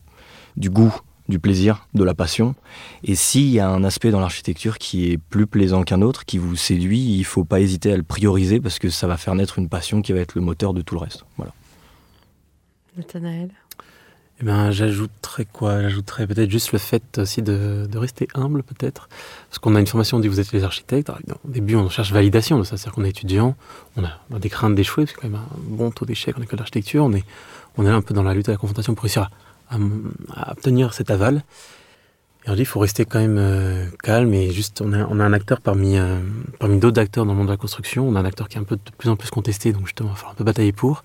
[0.56, 0.94] du goût
[1.28, 2.54] du plaisir, de la passion.
[3.02, 6.38] Et s'il y a un aspect dans l'architecture qui est plus plaisant qu'un autre, qui
[6.38, 9.34] vous séduit, il ne faut pas hésiter à le prioriser parce que ça va faire
[9.34, 11.24] naître une passion qui va être le moteur de tout le reste.
[11.36, 11.52] Voilà.
[12.96, 13.50] Nathanaël?
[14.40, 15.82] Eh ben, j'ajouterais quoi?
[15.82, 19.08] J'ajouterais peut-être juste le fait aussi de, rester humble, peut-être.
[19.48, 21.10] Parce qu'on a une formation, on dit vous êtes les architectes.
[21.10, 22.76] au début, on cherche validation de ça.
[22.76, 23.54] C'est-à-dire qu'on est étudiant,
[23.96, 27.04] on a, des craintes d'échouer, c'est quand même un bon taux d'échec en école d'architecture.
[27.04, 27.24] On est,
[27.76, 29.30] on est un peu dans la lutte à la confrontation pour réussir à
[29.70, 31.42] à, obtenir cet aval.
[32.46, 35.18] Et on dit il faut rester quand même euh, calme et juste, on a, on
[35.18, 36.20] a un acteur parmi, euh,
[36.58, 38.06] parmi d'autres acteurs dans le monde de la construction.
[38.06, 40.10] On a un acteur qui est un peu de plus en plus contesté, donc justement,
[40.10, 41.04] il va falloir un peu batailler pour.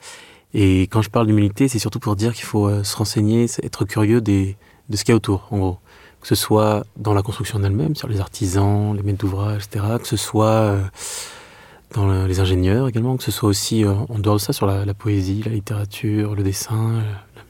[0.53, 3.85] Et quand je parle d'humilité, c'est surtout pour dire qu'il faut euh, se renseigner, être
[3.85, 4.55] curieux de
[4.93, 5.77] ce qu'il y a autour, en gros.
[6.21, 9.85] Que ce soit dans la construction en elle-même, sur les artisans, les maîtres d'ouvrage, etc.
[10.01, 10.77] Que ce soit
[11.93, 14.93] dans les ingénieurs également, que ce soit aussi en dehors de ça, sur la, la
[14.93, 17.01] poésie, la littérature, le dessin,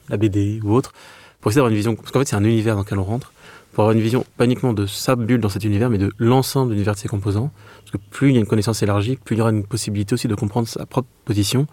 [0.08, 0.92] la BD ou autre,
[1.40, 3.32] pour essayer d'avoir une vision, parce qu'en fait c'est un univers dans lequel on rentre,
[3.72, 6.70] pour avoir une vision pas uniquement de sa bulle dans cet univers, mais de l'ensemble
[6.70, 7.50] de l'univers de ses composants.
[7.80, 10.14] Parce que plus il y a une connaissance élargie, plus il y aura une possibilité
[10.14, 11.66] aussi de comprendre sa propre position.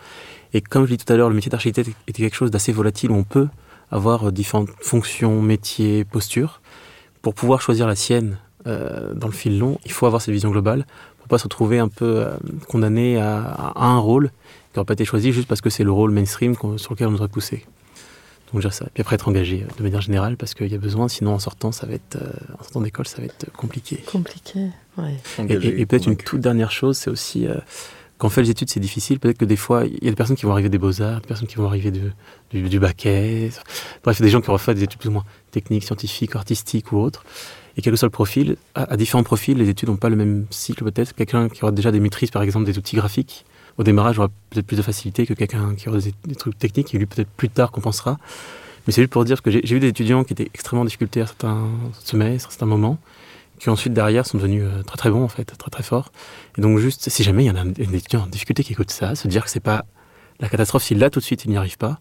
[0.58, 2.72] Et comme je l'ai dit tout à l'heure, le métier d'architecte était quelque chose d'assez
[2.72, 3.48] volatile où on peut
[3.92, 6.62] avoir différentes fonctions, métiers, postures.
[7.22, 10.50] Pour pouvoir choisir la sienne euh, dans le fil long, il faut avoir cette vision
[10.50, 10.88] globale
[11.20, 12.36] pour pas se retrouver un peu euh,
[12.68, 14.32] condamné à, à, un rôle
[14.74, 17.12] qui n'aura pas été choisi juste parce que c'est le rôle mainstream sur lequel on
[17.12, 17.64] nous aurait poussé.
[18.54, 18.86] Donc ça.
[18.94, 21.40] Puis après être engagé euh, de manière générale parce qu'il y a besoin, sinon en
[21.40, 23.98] sortant, ça va être, euh, en sortant d'école, ça va être compliqué.
[24.10, 25.18] Compliqué, ouais.
[25.50, 27.56] Et, peut-être une toute dernière chose, c'est aussi euh,
[28.18, 29.20] quand on fait les études, c'est difficile.
[29.20, 31.28] Peut-être que des fois, il y a des personnes qui vont arriver des beaux-arts, des
[31.28, 32.12] personnes qui vont arriver du,
[32.52, 33.52] du, baquet.
[34.04, 36.98] Bref, des gens qui auront fait des études plus ou moins techniques, scientifiques, artistiques ou
[36.98, 37.24] autres.
[37.78, 40.48] Et quel que soit le profil, à, différents profils, les études n'ont pas le même
[40.50, 41.14] cycle peut-être.
[41.14, 43.46] Quelqu'un qui aura déjà des maîtrises, par exemple, des outils graphiques,
[43.78, 46.98] au démarrage aura peut-être plus de facilité que quelqu'un qui aura des, trucs techniques et
[46.98, 48.18] lui peut-être plus tard compensera.
[48.88, 51.28] Mais c'est juste pour dire que j'ai vu des étudiants qui étaient extrêmement difficultés à
[51.28, 51.68] certains
[52.04, 52.98] semestres, à certains moments,
[53.60, 56.12] qui ensuite derrière sont devenus euh, très très bons en fait, très très forts.
[56.58, 58.92] Et donc juste, si jamais il y en a un, étudiant en difficulté qui écoute
[58.92, 59.86] ça, se dire que c'est pas
[60.40, 62.00] la catastrophe si là tout de suite il n'y arrive pas.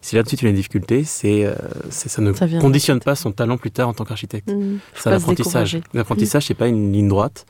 [0.00, 1.54] Si là tout de suite il a une difficulté, c'est euh,
[1.90, 4.48] ça ne conditionne pas son talent plus tard en tant qu'architecte.
[4.48, 5.78] Mmh, c'est l'apprentissage.
[5.92, 7.46] L'apprentissage, c'est pas une ligne droite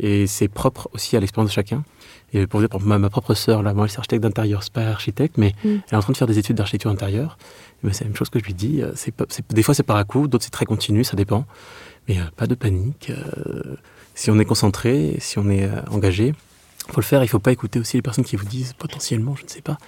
[0.00, 1.84] et c'est propre aussi à l'expérience de chacun.
[2.32, 4.86] Et pour dire, ma, ma propre sœur, là, moi, elle est architecte d'intérieur, c'est pas
[4.88, 5.68] architecte, mais mm.
[5.68, 7.38] elle est en train de faire des études d'architecture intérieure.
[7.92, 8.82] C'est la même chose que je lui dis.
[8.82, 9.14] Euh, c'est
[9.52, 11.46] des fois, c'est par à coup, d'autres, c'est très continu, ça dépend.
[12.08, 13.10] Mais euh, pas de panique.
[13.10, 13.76] Euh,
[14.14, 16.34] si on est concentré, si on est engagé,
[16.88, 17.20] il faut le faire.
[17.20, 19.62] Il ne faut pas écouter aussi les personnes qui vous disent potentiellement, je ne sais
[19.62, 19.78] pas,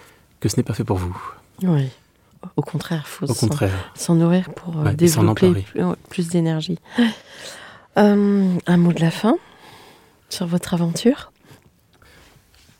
[0.41, 1.17] que ce n'est pas fait pour vous.
[1.63, 1.89] Oui.
[2.57, 3.91] Au contraire, il faut Au s'en- contraire.
[3.95, 5.65] s'en nourrir pour euh, Ouais, développer
[6.11, 6.79] plus, d'énergie.
[7.99, 9.37] Euh, un mot de la fin
[10.29, 11.33] sur votre aventure?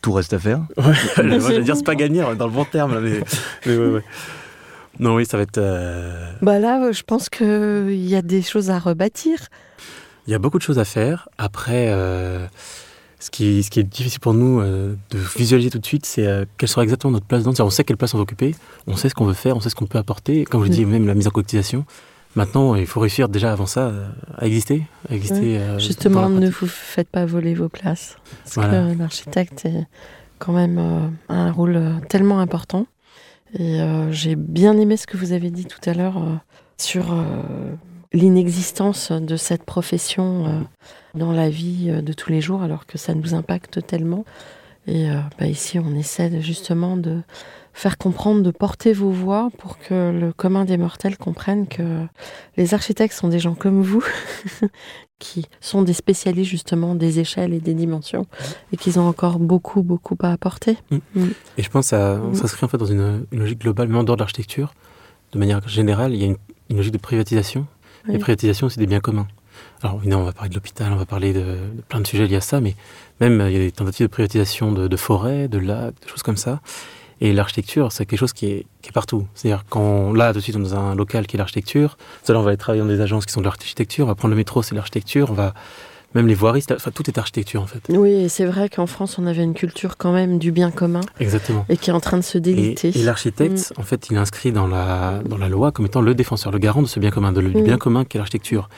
[0.03, 0.61] Tout reste à faire.
[0.77, 0.85] Ouais,
[1.25, 3.21] moi, j'allais dire c'est pas gagné, dans le bon terme là, mais,
[3.65, 4.05] mais ouais, ouais.
[4.99, 5.59] Non, oui, ça va être.
[5.59, 9.39] euh, Bah là, euh, je pense qu'il y a des choses à rebâtir.
[10.27, 11.29] Il y a beaucoup de choses à faire.
[11.39, 12.47] Après, euh,
[13.21, 16.27] ce, qui, ce qui est difficile pour nous euh, de visualiser tout de suite, c'est
[16.27, 17.65] euh, quelle sera exactement notre place dedans.
[17.65, 18.55] On sait quelle place on va occuper,
[18.87, 20.45] on sait ce qu'on veut faire, on sait ce qu'on peut apporter.
[20.45, 20.73] Comme je Mm.
[20.73, 21.85] dis, même la mise en cotisation.
[22.35, 24.83] Maintenant, il faut réussir déjà avant ça euh, à exister.
[25.09, 28.17] À exister euh, dans Justement, ne vous faites pas voler vos places.
[28.45, 28.93] Parce Voilà.
[28.93, 29.87] que l'architecte est
[30.39, 32.87] quand même euh, un rôle euh, tellement important.
[33.55, 36.35] Et euh, j'ai bien aimé ce que vous avez dit tout à l'heure euh,
[36.79, 37.23] sur euh,
[38.13, 40.67] l'inexistence de cette profession
[41.15, 44.25] dans la vie de tous les jours, alors que ça nous impacte tellement.
[44.87, 47.23] Et bah, ici, on essaie justement de
[47.75, 52.07] faire comprendre, de porter vos voix pour que le commun des mortels comprenne que
[52.57, 54.05] les architectes sont des gens comme vous,
[55.19, 58.27] qui sont des spécialistes justement des échelles et des dimensions,
[58.73, 60.77] et qu'ils ont encore beaucoup, beaucoup à apporter.
[61.57, 62.35] Et je pense que ça Mm.
[62.35, 64.75] s'inscrit en fait dans une, une logique globale, même en dehors de l'architecture.
[65.33, 66.37] De manière générale, il y a une,
[66.71, 67.67] une logique de privatisation.
[68.09, 68.15] Oui.
[68.15, 69.27] Et privatisation, c'est des biens communs.
[69.83, 72.27] Alors évidemment, on va parler de l'hôpital, on va parler de, de plein de sujets
[72.27, 72.75] liés à ça, mais
[73.21, 76.09] même euh, il y a des tentatives de privatisation de, de forêts, de lacs, de
[76.09, 76.61] choses comme ça.
[77.21, 79.27] Et l'architecture, c'est quelque chose qui est, qui est partout.
[79.35, 81.97] C'est-à-dire quand là, tout de suite, on est dans un local qui est l'architecture.
[82.25, 84.05] Tout à l'heure, on va aller travailler dans des agences qui sont de l'architecture.
[84.05, 85.31] On va prendre le métro, c'est l'architecture.
[85.31, 85.55] On va
[86.15, 87.81] même les voiries, enfin tout est architecture en fait.
[87.91, 91.03] Oui, et c'est vrai qu'en France, on avait une culture quand même du bien commun
[91.21, 91.67] Exactement.
[91.69, 92.89] et qui est en train de se déliter.
[92.99, 96.15] et l'architecte, en fait, il est inscrit dans la, dans la loi comme étant le
[96.15, 97.65] défenseur, le garant de ce bien commun, de, le- du Mm.
[97.65, 98.71] bien commun qu'est l'architecture.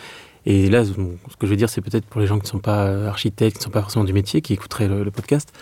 [0.47, 2.59] Et là, ce que je veux dire, c'est peut-être pour les gens qui ne sont
[2.59, 5.53] pas architectes, qui ne sont pas forcément du métier, qui écouteraient le, le podcast,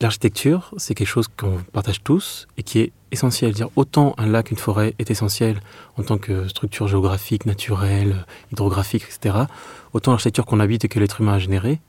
[0.00, 3.52] l'architecture, c'est quelque chose qu'on partage tous et qui est essentiel.
[3.52, 5.60] Dire autant un lac, une forêt est essentiel
[5.96, 9.44] en tant que structure géographique, naturelle, hydrographique, etc.
[9.92, 11.80] Autant l'architecture qu'on habite et que l'être humain a générée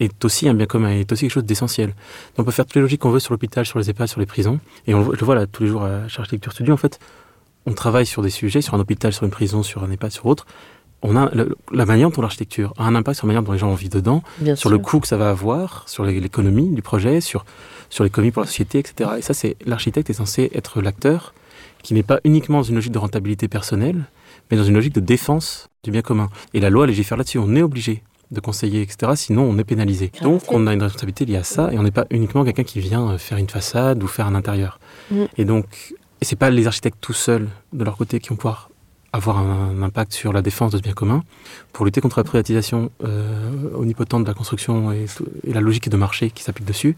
[0.00, 1.94] est aussi un bien commun, est aussi quelque chose d'essentiel.
[2.36, 4.26] On peut faire toutes les logiques qu'on veut sur l'hôpital, sur les EHPAD, sur les
[4.26, 4.58] prisons.
[4.86, 6.98] Et on, je le vois là tous les jours à Architecture Studio, en fait,
[7.66, 10.26] on travaille sur des sujets, sur un hôpital, sur une prison, sur un EHPAD, sur
[10.26, 10.46] autre.
[11.06, 13.58] On a le- la manière dont l'architecture a un impact sur la manière dont les
[13.58, 14.70] gens vivent dedans, bien sur sûr.
[14.70, 17.44] le coût que ça va avoir, sur l'économie du projet, sur,
[17.90, 19.10] sur l'économie pour la société, etc.
[19.18, 21.34] Et ça, c'est l'architecte est censé être l'acteur
[21.82, 24.04] qui n'est pas uniquement dans une logique de rentabilité personnelle,
[24.50, 26.30] mais dans une logique de défense du bien commun.
[26.54, 29.12] Et la loi légifère là-dessus, on est obligé de conseiller, etc.
[29.14, 30.10] Sinon, on est pénalisé.
[30.22, 32.80] Donc, on a une responsabilité liée à ça, et on n'est pas uniquement quelqu'un qui
[32.80, 34.80] vient euh, faire une façade ou faire un intérieur.
[35.10, 35.24] Mm.
[35.36, 38.70] Et donc, et c'est pas les architectes tout seuls de leur côté qui vont pouvoir
[39.14, 41.22] avoir un, impact sur la défense de ce bien commun.
[41.72, 45.06] Pour lutter contre la privatisation euh, omnipotente de la construction et,
[45.46, 46.96] et la logique de marché qui s'applique dessus,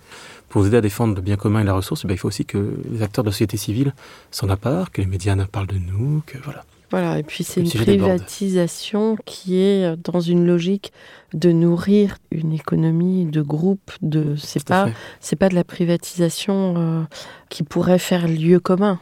[0.49, 2.47] pour aider à défendre le bien commun et la ressource, eh ben, il faut aussi
[2.47, 3.95] que les acteurs de la société civile
[4.31, 6.65] s'en apparent, que les médias en parlent de nous, que voilà.
[6.91, 10.93] Voilà, et puis c'est une privatisation qui est dans une logique
[11.35, 13.91] de nourrir une économie de groupe.
[14.03, 14.89] De, c'est pas,
[15.21, 17.03] c'est pas de la privatisation euh,
[17.49, 19.01] qui pourrait faire lieu commun.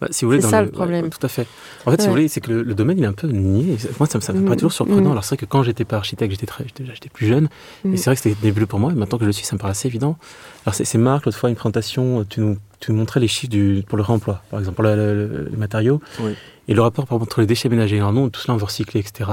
[0.00, 1.04] Bah, si vous voulez, C'est ça, le, le problème.
[1.04, 1.46] ouais, tout à fait.
[1.86, 3.76] En fait, si vous voulez, c'est que le, le domaine il est un peu nié.
[3.98, 5.08] Moi, ça, me- ça me paraît Mm, toujours surprenant.
[5.08, 5.12] mm.
[5.12, 7.48] Alors, c'est vrai que quand j'étais pas architecte, j'étais très, j'étais, j'étais plus jeune.
[7.84, 7.94] Mm.
[7.94, 8.92] Et c'est vrai que c'était nébuleux pour moi.
[8.92, 10.16] Et maintenant que je le suis, ça me paraît assez évident.
[10.64, 13.50] Alors, c'est, c'est Marc, l'autre fois, une présentation, tu nous, tu nous montrais les chiffres
[13.50, 16.00] du, pour le réemploi, par exemple, pour le- le- le- les matériaux.
[16.20, 16.32] Oui.
[16.68, 17.98] Et le rapport, par entre les déchets ménagers.
[17.98, 19.28] Alors, nous, tout cela, on veut recycler, etc.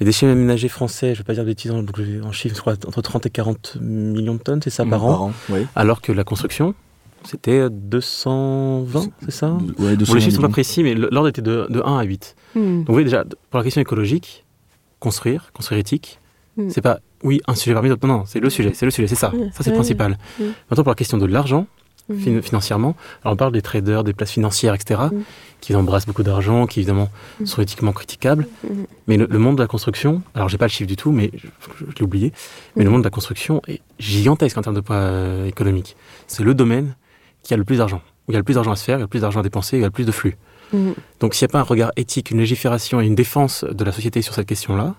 [0.00, 2.60] Les déchets ménagers français, je vais pas dire de bêtises, donc vais en chiffres, je
[2.60, 5.32] crois, entre 30 et 40 millions de tonnes, c'est ça, par an.
[5.48, 5.66] oui.
[5.76, 6.74] Alors que la construction,
[7.24, 11.42] c'était 220, c'est ça Ouais, Bon, les 220 chiffres sont pas précis, mais l'ordre était
[11.42, 12.36] de, de 1 à 8.
[12.54, 12.60] Hmm.
[12.78, 14.44] Donc vous voyez déjà, pour la question écologique,
[15.00, 16.18] construire, construire éthique,
[16.58, 16.68] Mm.
[16.68, 18.06] c'est pas, oui, un sujet parmi d'autres.
[18.06, 19.30] Non, non, c'est le sujet, c'est le sujet, c'est ça.
[19.30, 19.52] Mm.
[19.54, 20.18] Ça, c'est le principal.
[20.38, 21.66] Maintenant, pour la question de l'argent,
[22.10, 22.18] Hmm.
[22.18, 25.00] fin- financièrement, alors on parle des traders, des places financières, etc.,
[25.62, 27.08] qui embrassent beaucoup d'argent, qui évidemment
[27.40, 27.46] Mm.
[27.46, 28.46] sont éthiquement critiquables.
[29.06, 31.30] Mais le, le monde de la construction, alors j'ai pas le chiffre du tout, mais
[31.32, 31.46] je,
[31.78, 32.32] je- je l'ai oublié,
[32.76, 35.96] mais le monde de la construction est gigantesque en termes de poids euh, économique.
[36.26, 36.96] C'est le domaine
[37.42, 38.96] qui a le plus d'argent, où il y a le plus d'argent à se faire,
[38.96, 40.36] il y a le plus d'argent à dépenser, il y a le plus de flux.
[40.72, 40.92] Hmm.
[41.20, 43.92] Donc s'il n'y a pas un regard éthique, une légifération et une défense de la
[43.92, 44.94] société sur cette question-là,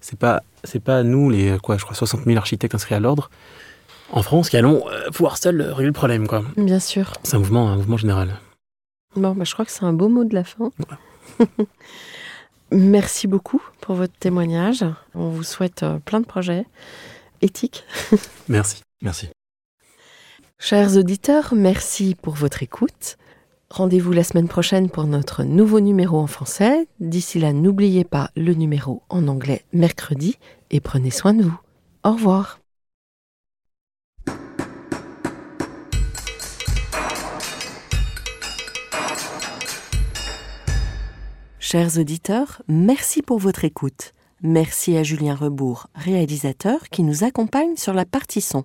[0.00, 3.30] c'est pas c'est pas nous les quoi, je crois 60 000 architectes inscrits à l'ordre
[4.10, 6.42] en France qui allons euh, pouvoir seuls régler le problème quoi.
[6.56, 7.12] Bien sûr.
[7.24, 8.38] C'est un mouvement un mouvement général.
[9.16, 10.70] Bon, bah, je crois que c'est un beau mot de la fin.
[12.70, 14.84] Merci beaucoup pour votre témoignage.
[15.14, 16.66] On vous souhaite euh, plein de projets
[17.40, 17.84] éthiques.
[18.48, 18.82] Merci.
[19.02, 19.28] Merci.
[20.60, 23.16] Chers auditeurs, merci pour votre écoute.
[23.70, 26.88] Rendez-vous la semaine prochaine pour notre nouveau numéro en français.
[26.98, 30.36] D'ici là, n'oubliez pas le numéro en anglais mercredi
[30.72, 31.60] et prenez soin de vous.
[32.02, 32.58] Au revoir.
[41.60, 44.12] Chers auditeurs, merci pour votre écoute.
[44.42, 48.64] Merci à Julien Rebourg, réalisateur, qui nous accompagne sur la partie son.